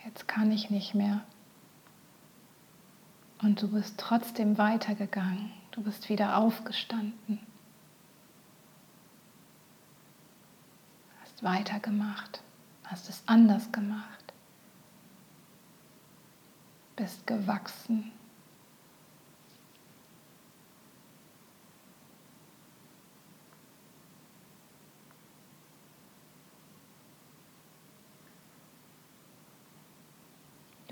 jetzt 0.05 0.29
kann 0.29 0.53
ich 0.53 0.69
nicht 0.69 0.95
mehr. 0.95 1.23
Und 3.41 3.63
du 3.63 3.69
bist 3.69 3.95
trotzdem 3.97 4.59
weitergegangen, 4.59 5.51
du 5.71 5.81
bist 5.81 6.11
wieder 6.11 6.37
aufgestanden. 6.37 7.41
hast 11.23 11.43
weitergemacht, 11.43 12.43
hast 12.83 13.09
es 13.09 13.23
anders 13.25 13.73
gemacht, 13.73 14.35
bist 16.97 17.27
gewachsen. 17.27 18.13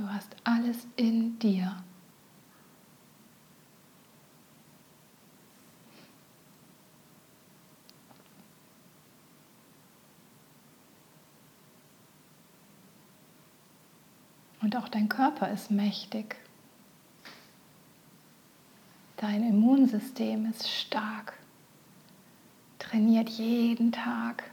Du 0.02 0.12
hast 0.12 0.34
alles 0.42 0.88
in 0.96 1.38
dir. 1.38 1.76
Und 14.60 14.76
auch 14.76 14.88
dein 14.88 15.08
Körper 15.08 15.52
ist 15.52 15.70
mächtig. 15.70 16.34
Dein 19.18 19.44
Immunsystem 19.44 20.46
ist 20.46 20.68
stark, 20.68 21.38
trainiert 22.80 23.28
jeden 23.28 23.92
Tag. 23.92 24.51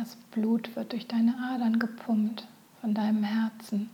Das 0.00 0.16
Blut 0.30 0.74
wird 0.76 0.92
durch 0.92 1.06
deine 1.06 1.36
Adern 1.52 1.78
gepumpt 1.78 2.48
von 2.80 2.94
deinem 2.94 3.22
Herzen. 3.22 3.90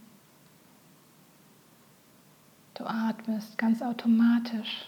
Du 2.75 2.85
atmest 2.85 3.59
ganz 3.59 3.83
automatisch, 3.83 4.87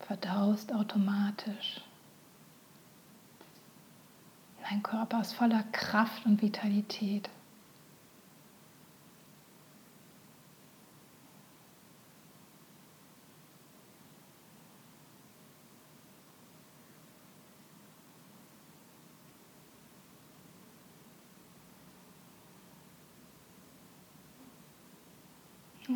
verdaust 0.00 0.72
automatisch. 0.72 1.82
Dein 4.70 4.82
Körper 4.82 5.20
ist 5.20 5.34
voller 5.34 5.62
Kraft 5.72 6.24
und 6.24 6.40
Vitalität. 6.40 7.28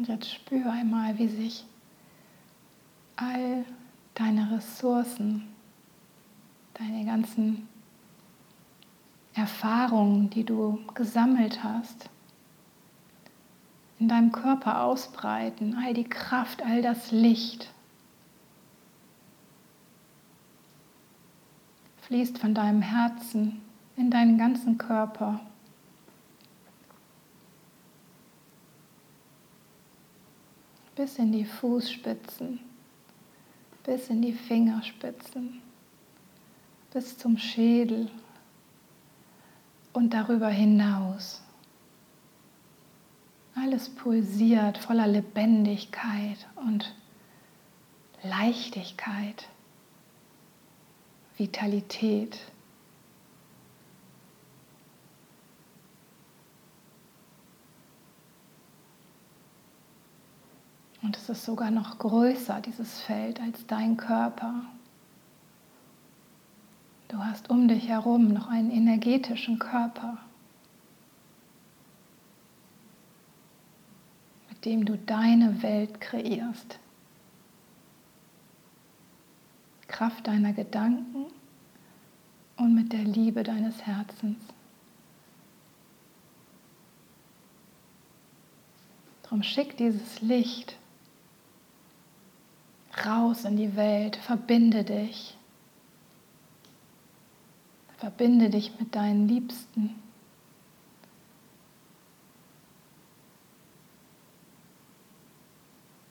Und 0.01 0.09
jetzt 0.09 0.33
spür 0.33 0.73
einmal, 0.73 1.19
wie 1.19 1.29
sich 1.29 1.63
all 3.17 3.67
deine 4.15 4.51
Ressourcen, 4.51 5.47
deine 6.73 7.05
ganzen 7.05 7.69
Erfahrungen, 9.35 10.31
die 10.31 10.45
du 10.45 10.81
gesammelt 10.95 11.63
hast, 11.63 12.09
in 13.99 14.09
deinem 14.09 14.33
Körper 14.33 14.85
ausbreiten, 14.85 15.77
all 15.77 15.93
die 15.93 16.09
Kraft, 16.09 16.63
all 16.63 16.81
das 16.81 17.13
Licht. 17.13 17.71
Fließt 22.01 22.39
von 22.39 22.55
deinem 22.55 22.81
Herzen 22.81 23.61
in 23.97 24.11
deinen 24.11 24.39
ganzen 24.39 24.79
Körper. 24.79 25.41
Bis 31.01 31.19
in 31.19 31.33
die 31.33 31.47
Fußspitzen, 31.47 32.61
bis 33.85 34.11
in 34.11 34.21
die 34.21 34.35
Fingerspitzen, 34.35 35.63
bis 36.93 37.17
zum 37.17 37.39
Schädel 37.39 38.11
und 39.95 40.13
darüber 40.13 40.51
hinaus. 40.51 41.41
Alles 43.55 43.89
pulsiert 43.89 44.77
voller 44.77 45.07
Lebendigkeit 45.07 46.47
und 46.57 46.95
Leichtigkeit, 48.23 49.49
Vitalität. 51.39 52.39
Und 61.11 61.16
es 61.16 61.29
ist 61.29 61.44
sogar 61.44 61.73
noch 61.73 61.99
größer, 61.99 62.61
dieses 62.61 63.01
Feld, 63.01 63.40
als 63.40 63.66
dein 63.66 63.96
Körper. 63.96 64.62
Du 67.09 67.18
hast 67.18 67.51
um 67.51 67.66
dich 67.66 67.88
herum 67.88 68.29
noch 68.29 68.46
einen 68.46 68.70
energetischen 68.70 69.59
Körper, 69.59 70.18
mit 74.51 74.64
dem 74.64 74.85
du 74.85 74.96
deine 74.99 75.64
Welt 75.64 76.01
kreierst. 76.01 76.79
Kraft 79.88 80.29
deiner 80.29 80.53
Gedanken 80.53 81.27
und 82.57 82.73
mit 82.73 82.92
der 82.92 83.03
Liebe 83.03 83.42
deines 83.42 83.85
Herzens. 83.85 84.38
Darum 89.25 89.42
schick 89.42 89.77
dieses 89.77 90.23
Licht 90.23 90.77
raus 93.07 93.45
in 93.45 93.57
die 93.57 93.77
Welt, 93.77 94.17
verbinde 94.17 94.85
dich. 94.85 95.37
Verbinde 97.99 98.49
dich 98.51 98.73
mit 98.79 98.95
deinen 98.95 99.29
Liebsten. 99.29 99.95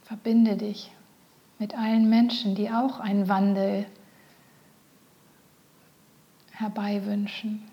Verbinde 0.04 0.58
dich 0.58 0.92
mit 1.60 1.78
allen 1.78 2.10
Menschen, 2.10 2.56
die 2.56 2.70
auch 2.70 3.00
einen 3.00 3.28
Wandel 3.28 3.86
herbeiwünschen. 6.52 7.64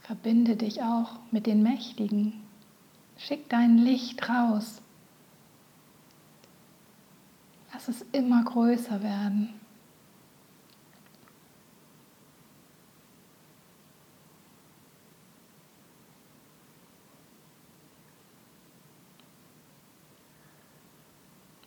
Verbinde 0.00 0.56
dich 0.56 0.82
auch 0.82 1.18
mit 1.30 1.46
den 1.46 1.62
Mächtigen. 1.62 2.45
Schick 3.16 3.48
dein 3.48 3.78
Licht 3.78 4.28
raus. 4.28 4.80
Lass 7.72 7.88
es 7.88 8.02
immer 8.12 8.44
größer 8.44 9.02
werden. 9.02 9.54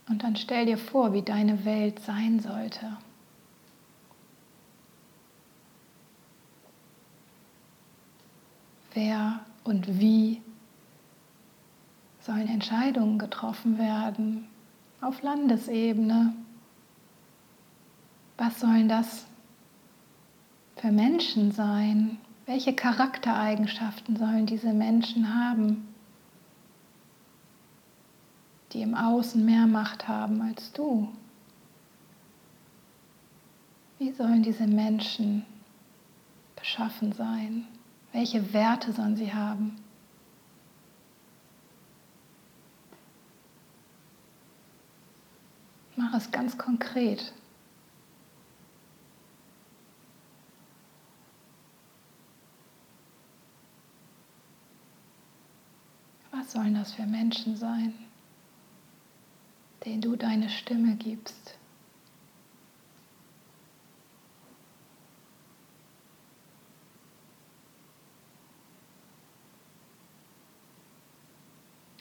Und 0.07 0.23
dann 0.23 0.35
stell 0.35 0.65
dir 0.65 0.77
vor, 0.77 1.13
wie 1.13 1.21
deine 1.21 1.65
Welt 1.65 1.99
sein 1.99 2.39
sollte. 2.39 2.97
Wer 8.93 9.39
und 9.63 9.99
wie 9.99 10.41
sollen 12.21 12.47
Entscheidungen 12.47 13.17
getroffen 13.17 13.77
werden 13.77 14.47
auf 15.01 15.21
Landesebene. 15.21 16.33
Was 18.37 18.59
sollen 18.59 18.89
das 18.89 19.25
für 20.77 20.91
Menschen 20.91 21.51
sein? 21.51 22.17
Welche 22.45 22.73
Charaktereigenschaften 22.73 24.15
sollen 24.15 24.45
diese 24.45 24.73
Menschen 24.73 25.33
haben, 25.33 25.87
die 28.71 28.81
im 28.81 28.95
Außen 28.95 29.43
mehr 29.43 29.67
Macht 29.67 30.07
haben 30.07 30.41
als 30.41 30.71
du? 30.71 31.09
Wie 33.99 34.11
sollen 34.11 34.41
diese 34.41 34.65
Menschen 34.65 35.45
beschaffen 36.55 37.11
sein? 37.11 37.67
Welche 38.13 38.53
Werte 38.53 38.93
sollen 38.93 39.15
sie 39.17 39.33
haben? 39.33 39.75
Mach 45.99 46.13
es 46.13 46.31
ganz 46.31 46.57
konkret. 46.57 47.33
Was 56.31 56.53
sollen 56.53 56.73
das 56.73 56.93
für 56.93 57.05
Menschen 57.05 57.57
sein, 57.57 57.93
denen 59.83 59.99
du 59.99 60.15
deine 60.15 60.49
Stimme 60.49 60.95
gibst? 60.95 61.57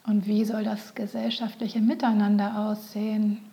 Und 0.07 0.29
wie 0.29 0.45
soll 0.45 0.63
das 0.63 0.95
gesellschaftliche 0.95 1.81
Miteinander 1.81 2.61
aussehen? 2.61 3.48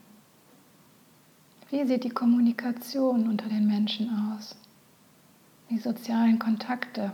Wie 1.75 1.85
sieht 1.85 2.05
die 2.05 2.09
Kommunikation 2.09 3.27
unter 3.27 3.49
den 3.49 3.67
Menschen 3.67 4.09
aus? 4.31 4.55
Die 5.69 5.77
sozialen 5.77 6.39
Kontakte? 6.39 7.11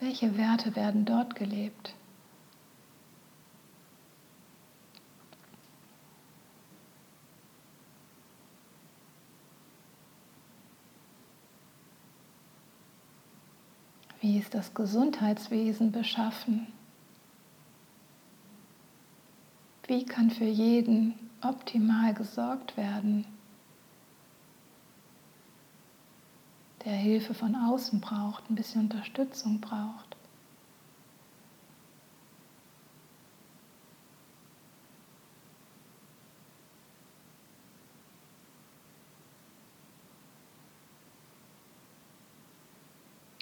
Welche 0.00 0.36
Werte 0.36 0.74
werden 0.74 1.04
dort 1.04 1.36
gelebt? 1.36 1.94
Wie 14.20 14.40
ist 14.40 14.54
das 14.54 14.74
Gesundheitswesen 14.74 15.92
beschaffen? 15.92 16.66
Wie 19.86 20.04
kann 20.04 20.32
für 20.32 20.46
jeden 20.46 21.14
optimal 21.44 22.14
gesorgt 22.14 22.76
werden, 22.76 23.26
der 26.84 26.94
Hilfe 26.94 27.34
von 27.34 27.54
außen 27.54 28.00
braucht, 28.00 28.50
ein 28.50 28.54
bisschen 28.54 28.82
Unterstützung 28.82 29.60
braucht? 29.60 30.16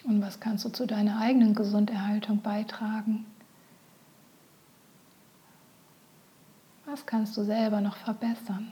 Und 0.05 0.21
was 0.21 0.39
kannst 0.39 0.65
du 0.65 0.69
zu 0.69 0.85
deiner 0.85 1.19
eigenen 1.19 1.55
Gesunderhaltung 1.55 2.41
beitragen? 2.41 3.25
Was 6.93 7.07
kannst 7.07 7.35
du 7.35 7.43
selber 7.43 7.81
noch 7.81 7.95
verbessern? 7.95 8.71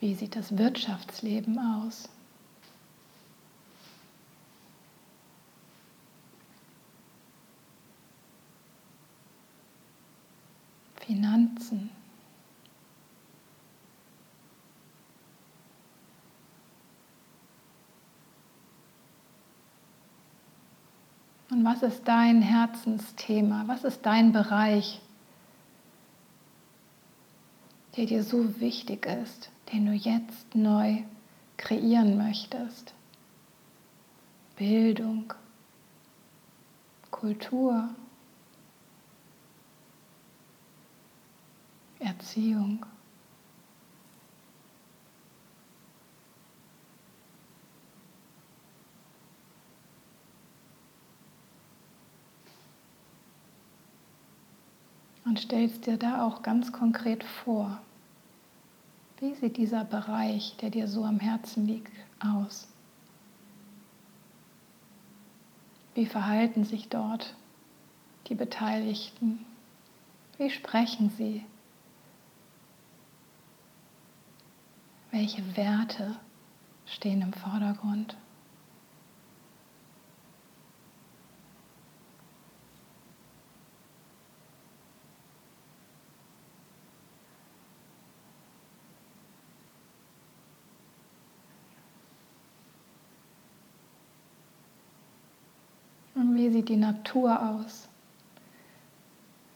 Wie 0.00 0.16
sieht 0.16 0.34
das 0.34 0.58
Wirtschaftsleben 0.58 1.56
aus? 1.60 2.08
Und 21.60 21.66
was 21.66 21.82
ist 21.82 22.08
dein 22.08 22.40
Herzensthema? 22.40 23.64
Was 23.66 23.84
ist 23.84 24.06
dein 24.06 24.32
Bereich, 24.32 24.98
der 27.98 28.06
dir 28.06 28.24
so 28.24 28.58
wichtig 28.60 29.04
ist, 29.04 29.50
den 29.70 29.84
du 29.84 29.92
jetzt 29.92 30.54
neu 30.54 31.02
kreieren 31.58 32.16
möchtest? 32.16 32.94
Bildung, 34.56 35.34
Kultur, 37.10 37.90
Erziehung. 41.98 42.86
Und 55.30 55.38
stellst 55.38 55.86
dir 55.86 55.96
da 55.96 56.26
auch 56.26 56.42
ganz 56.42 56.72
konkret 56.72 57.22
vor, 57.22 57.80
wie 59.20 59.32
sieht 59.36 59.58
dieser 59.58 59.84
Bereich, 59.84 60.56
der 60.60 60.70
dir 60.70 60.88
so 60.88 61.04
am 61.04 61.20
Herzen 61.20 61.68
liegt, 61.68 61.92
aus? 62.18 62.66
Wie 65.94 66.06
verhalten 66.06 66.64
sich 66.64 66.88
dort 66.88 67.36
die 68.26 68.34
Beteiligten? 68.34 69.46
Wie 70.36 70.50
sprechen 70.50 71.10
sie? 71.16 71.44
Welche 75.12 75.56
Werte 75.56 76.16
stehen 76.86 77.22
im 77.22 77.32
Vordergrund? 77.32 78.16
Und 96.20 96.29
wie 96.40 96.48
sieht 96.48 96.70
die 96.70 96.76
Natur 96.76 97.38
aus? 97.50 97.86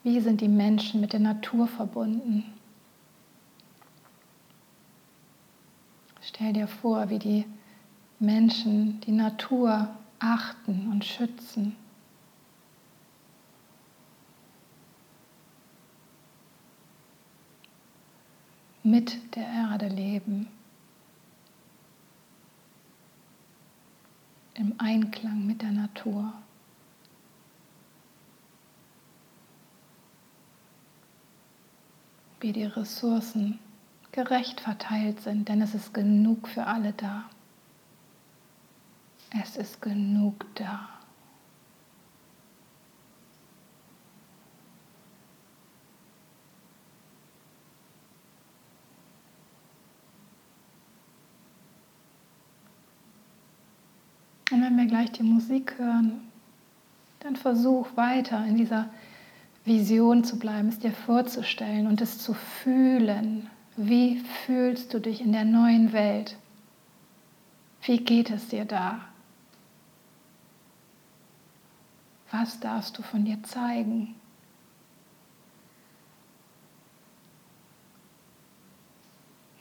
Wie 0.03 0.20
sind 0.20 0.43
die 0.43 0.49
Menschen 0.49 1.01
mit 1.01 1.14
der 1.14 1.20
Natur 1.20 1.66
verbunden? 1.66 2.45
Stell 6.20 6.53
dir 6.53 6.68
vor, 6.68 7.09
wie 7.09 7.18
die 7.18 7.47
Menschen 8.18 9.01
die 9.01 9.12
Natur 9.12 9.89
achten 10.18 10.91
und 10.93 11.07
schützen. 11.07 11.74
Mit 18.82 19.35
der 19.35 19.47
Erde 19.47 19.89
leben. 19.89 20.49
Im 24.53 24.74
Einklang 24.76 25.47
mit 25.47 25.62
der 25.62 25.72
Natur. 25.72 26.43
Wie 32.45 32.53
die 32.53 32.66
Ressourcen 32.66 33.59
gerecht 34.12 34.61
verteilt 34.61 35.22
sind, 35.22 35.49
denn 35.49 35.62
es 35.62 35.74
ist 35.74 35.95
genug 35.95 36.47
für 36.47 36.66
alle 36.66 36.92
da. 36.92 37.24
Es 39.42 39.57
ist 39.57 39.80
genug 39.80 40.45
da. 40.55 40.90
Und 54.53 54.61
wenn 54.61 54.76
wir 54.76 54.84
gleich 54.84 55.12
die 55.12 55.22
Musik 55.22 55.78
hören, 55.78 56.30
dann 57.20 57.36
versuch 57.36 57.97
weiter 57.97 58.45
in 58.45 58.59
dieser 58.59 58.90
Vision 59.64 60.24
zu 60.24 60.38
bleiben, 60.38 60.68
es 60.68 60.78
dir 60.78 60.92
vorzustellen 60.92 61.86
und 61.86 62.00
es 62.00 62.18
zu 62.18 62.34
fühlen, 62.34 63.48
wie 63.76 64.18
fühlst 64.18 64.92
du 64.92 65.00
dich 65.00 65.20
in 65.20 65.32
der 65.32 65.44
neuen 65.44 65.92
Welt? 65.92 66.36
Wie 67.82 67.98
geht 67.98 68.30
es 68.30 68.48
dir 68.48 68.64
da? 68.64 69.00
Was 72.30 72.60
darfst 72.60 72.98
du 72.98 73.02
von 73.02 73.24
dir 73.24 73.42
zeigen? 73.42 74.14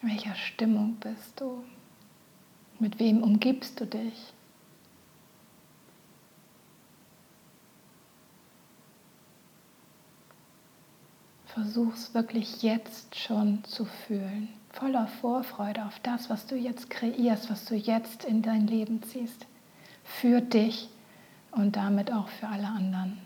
In 0.02 0.10
welcher 0.10 0.36
Stimmung 0.36 0.96
bist 0.96 1.40
du? 1.40 1.64
Mit 2.80 3.00
wem 3.00 3.24
umgibst 3.24 3.80
du 3.80 3.86
dich? 3.86 4.34
Versuch's 11.54 12.16
wirklich 12.16 12.64
jetzt 12.64 13.16
schon 13.16 13.64
zu 13.64 13.86
fühlen, 13.86 14.50
voller 14.72 15.06
Vorfreude 15.06 15.86
auf 15.86 16.00
das, 16.00 16.28
was 16.32 16.48
du 16.48 16.56
jetzt 16.56 16.90
kreierst, 16.90 17.52
was 17.52 17.66
du 17.66 17.76
jetzt 17.76 18.26
in 18.26 18.42
dein 18.42 18.66
Leben 18.66 19.04
ziehst. 19.04 19.46
Für 20.04 20.42
dich 20.42 20.90
und 21.52 21.76
damit 21.76 22.12
auch 22.12 22.28
für 22.28 22.48
alle 22.48 22.66
anderen. 22.66 23.20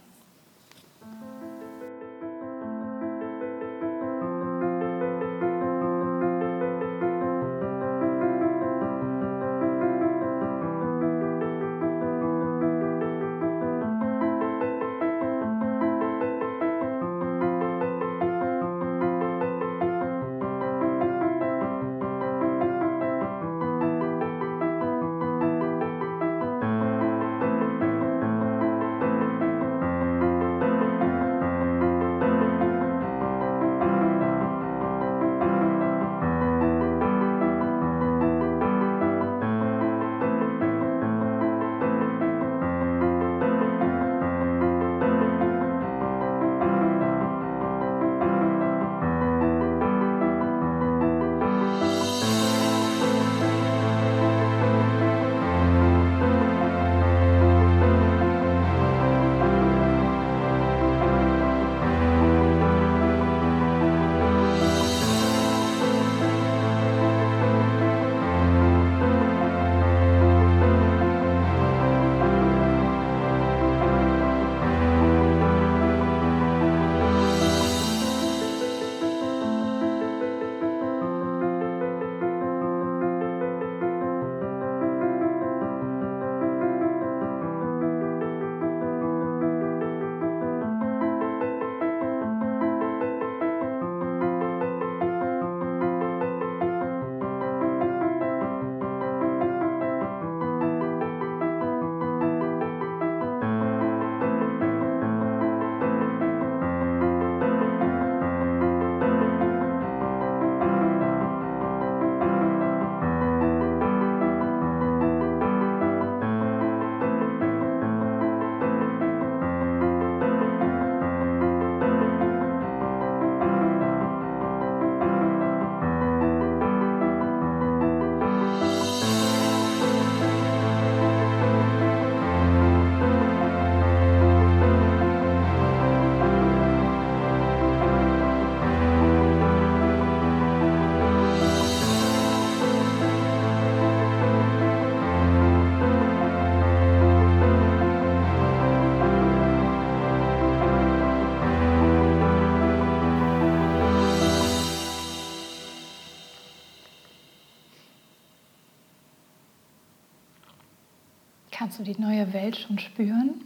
Du 161.77 161.83
die 161.83 162.01
neue 162.01 162.33
Welt 162.33 162.57
schon 162.57 162.79
spüren? 162.79 163.39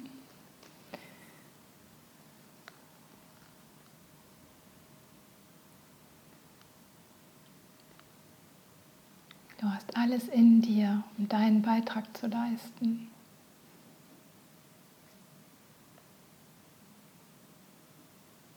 Du 9.59 9.69
hast 9.69 9.97
alles 9.97 10.29
in 10.29 10.61
dir, 10.61 11.03
um 11.17 11.27
deinen 11.27 11.61
Beitrag 11.61 12.15
zu 12.15 12.27
leisten. 12.27 13.09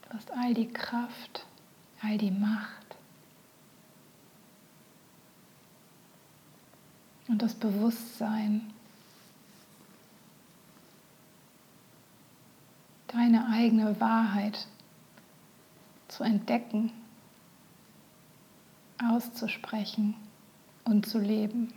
Du 0.03 0.09
hast 0.13 0.31
all 0.31 0.53
die 0.53 0.71
Kraft, 0.71 1.45
all 2.01 2.17
die 2.17 2.31
Macht 2.31 2.95
und 7.27 7.41
das 7.41 7.53
Bewusstsein, 7.55 8.73
deine 13.15 13.47
eigene 13.47 13.99
Wahrheit 13.99 14.67
zu 16.07 16.23
entdecken, 16.23 16.91
auszusprechen 19.03 20.15
und 20.83 21.05
zu 21.05 21.19
leben. 21.19 21.73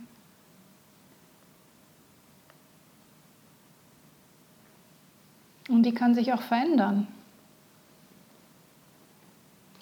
Und 5.69 5.83
die 5.83 5.93
kann 5.93 6.15
sich 6.15 6.33
auch 6.33 6.41
verändern. 6.41 7.07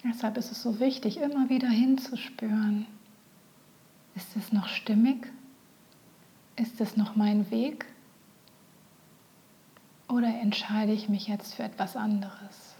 Deshalb 0.04 0.36
ist 0.36 0.52
es 0.52 0.62
so 0.62 0.80
wichtig, 0.80 1.18
immer 1.18 1.48
wieder 1.48 1.68
hinzuspüren. 1.68 2.86
Ist 4.14 4.36
es 4.36 4.52
noch 4.52 4.68
stimmig? 4.68 5.26
Ist 6.56 6.80
es 6.80 6.96
noch 6.96 7.16
mein 7.16 7.50
Weg? 7.50 7.86
Oder 10.08 10.28
entscheide 10.40 10.92
ich 10.92 11.10
mich 11.10 11.28
jetzt 11.28 11.54
für 11.54 11.64
etwas 11.64 11.94
anderes? 11.94 12.74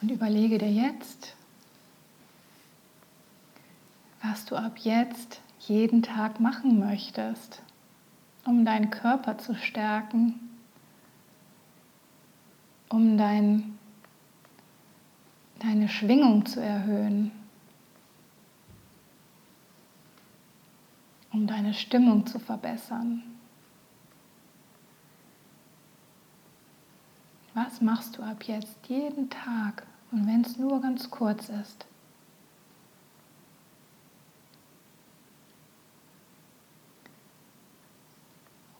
Und 0.00 0.10
überlege 0.10 0.58
dir 0.58 0.70
jetzt, 0.70 1.34
was 4.22 4.44
du 4.44 4.56
ab 4.56 4.78
jetzt 4.78 5.40
jeden 5.68 6.02
Tag 6.02 6.40
machen 6.40 6.78
möchtest, 6.78 7.62
um 8.44 8.64
deinen 8.64 8.90
Körper 8.90 9.38
zu 9.38 9.54
stärken, 9.54 10.40
um 12.88 13.18
dein, 13.18 13.78
deine 15.60 15.88
Schwingung 15.88 16.46
zu 16.46 16.60
erhöhen, 16.60 17.32
um 21.32 21.46
deine 21.46 21.74
Stimmung 21.74 22.26
zu 22.26 22.38
verbessern. 22.38 23.22
Was 27.54 27.80
machst 27.80 28.18
du 28.18 28.22
ab 28.22 28.44
jetzt 28.44 28.76
jeden 28.86 29.30
Tag 29.30 29.86
und 30.12 30.26
wenn 30.26 30.42
es 30.42 30.58
nur 30.58 30.80
ganz 30.80 31.10
kurz 31.10 31.48
ist? 31.48 31.86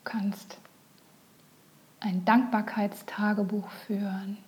Kannst 0.07 0.59
ein 2.01 2.25
Dankbarkeitstagebuch 2.25 3.69
führen. 3.69 4.39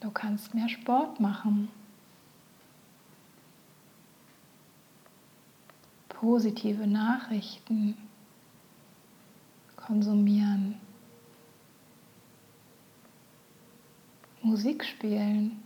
Du 0.00 0.10
kannst 0.10 0.54
mehr 0.54 0.68
Sport 0.68 1.18
machen. 1.18 1.68
Positive 6.08 6.86
Nachrichten 6.86 7.96
konsumieren, 9.76 10.80
Musik 14.42 14.84
spielen. 14.84 15.62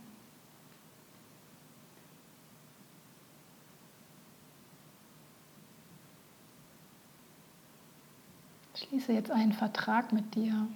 Schließe 8.93 9.11
jetzt 9.11 9.31
einen 9.31 9.53
Vertrag 9.53 10.13
mit 10.13 10.35
dir. 10.35 10.67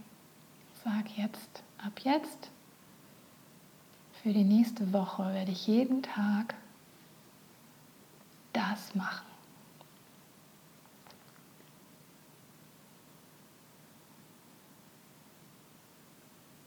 Sag 0.84 1.20
jetzt, 1.20 1.62
ab 1.78 2.00
jetzt, 2.00 2.50
für 4.24 4.34
die 4.34 4.44
nächste 4.44 4.92
Woche 4.92 5.24
werde 5.36 5.52
ich 5.52 5.68
jeden 5.68 6.02
Tag 6.02 6.56
das 8.54 8.96
machen. 8.96 9.28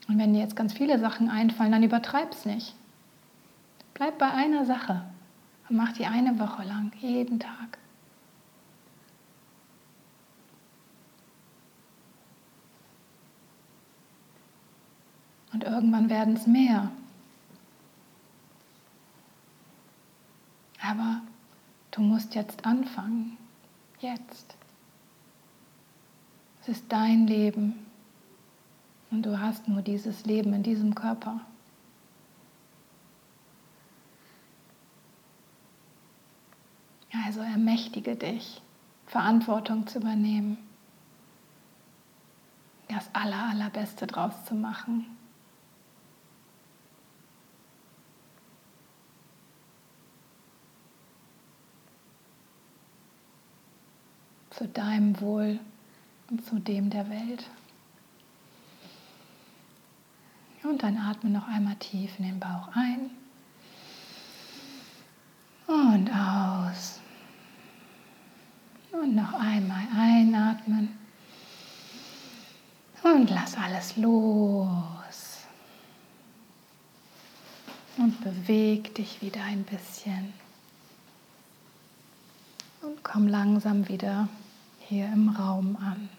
Und 0.07 0.19
wenn 0.19 0.33
dir 0.33 0.39
jetzt 0.39 0.55
ganz 0.55 0.71
viele 0.71 0.99
Sachen 0.99 1.29
einfallen, 1.29 1.73
dann 1.73 1.83
übertreib's 1.83 2.45
nicht. 2.45 2.75
Bleib 3.93 4.17
bei 4.19 4.31
einer 4.31 4.65
Sache 4.65 5.03
und 5.67 5.75
mach 5.75 5.91
die 5.91 6.05
eine 6.05 6.39
Woche 6.39 6.63
lang, 6.63 6.93
jeden 7.01 7.41
Tag. 7.41 7.80
Und 15.53 15.63
irgendwann 15.63 16.09
werden 16.09 16.35
es 16.35 16.47
mehr. 16.47 16.91
Aber 20.81 21.21
du 21.91 22.01
musst 22.01 22.35
jetzt 22.35 22.65
anfangen. 22.65 23.37
Jetzt. 23.99 24.55
Es 26.61 26.69
ist 26.69 26.85
dein 26.89 27.27
Leben. 27.27 27.85
Und 29.11 29.23
du 29.25 29.39
hast 29.39 29.67
nur 29.67 29.81
dieses 29.81 30.25
Leben 30.25 30.53
in 30.53 30.63
diesem 30.63 30.95
Körper. 30.95 31.41
Also 37.25 37.41
ermächtige 37.41 38.15
dich, 38.15 38.61
Verantwortung 39.05 39.87
zu 39.87 39.99
übernehmen, 39.99 40.57
das 42.89 43.09
Aller, 43.13 43.49
Allerbeste 43.51 44.05
draus 44.05 44.45
zu 44.45 44.53
machen. 44.53 45.05
Zu 54.61 54.67
deinem 54.67 55.19
Wohl 55.19 55.59
und 56.29 56.45
zu 56.45 56.59
dem 56.59 56.91
der 56.91 57.09
Welt. 57.09 57.49
Und 60.61 60.83
dann 60.83 60.97
atme 60.97 61.31
noch 61.31 61.47
einmal 61.47 61.77
tief 61.77 62.11
in 62.19 62.25
den 62.25 62.39
Bauch 62.39 62.69
ein 62.75 63.09
und 65.65 66.11
aus. 66.11 66.99
Und 68.91 69.15
noch 69.15 69.33
einmal 69.33 69.87
einatmen. 69.97 70.95
Und 73.01 73.31
lass 73.31 73.57
alles 73.57 73.97
los. 73.97 75.39
Und 77.97 78.21
beweg 78.23 78.93
dich 78.93 79.23
wieder 79.23 79.43
ein 79.43 79.63
bisschen. 79.63 80.31
Und 82.83 83.03
komm 83.03 83.27
langsam 83.27 83.89
wieder 83.89 84.29
hier 84.91 85.05
im 85.05 85.29
Raum 85.29 85.77
an. 85.77 86.09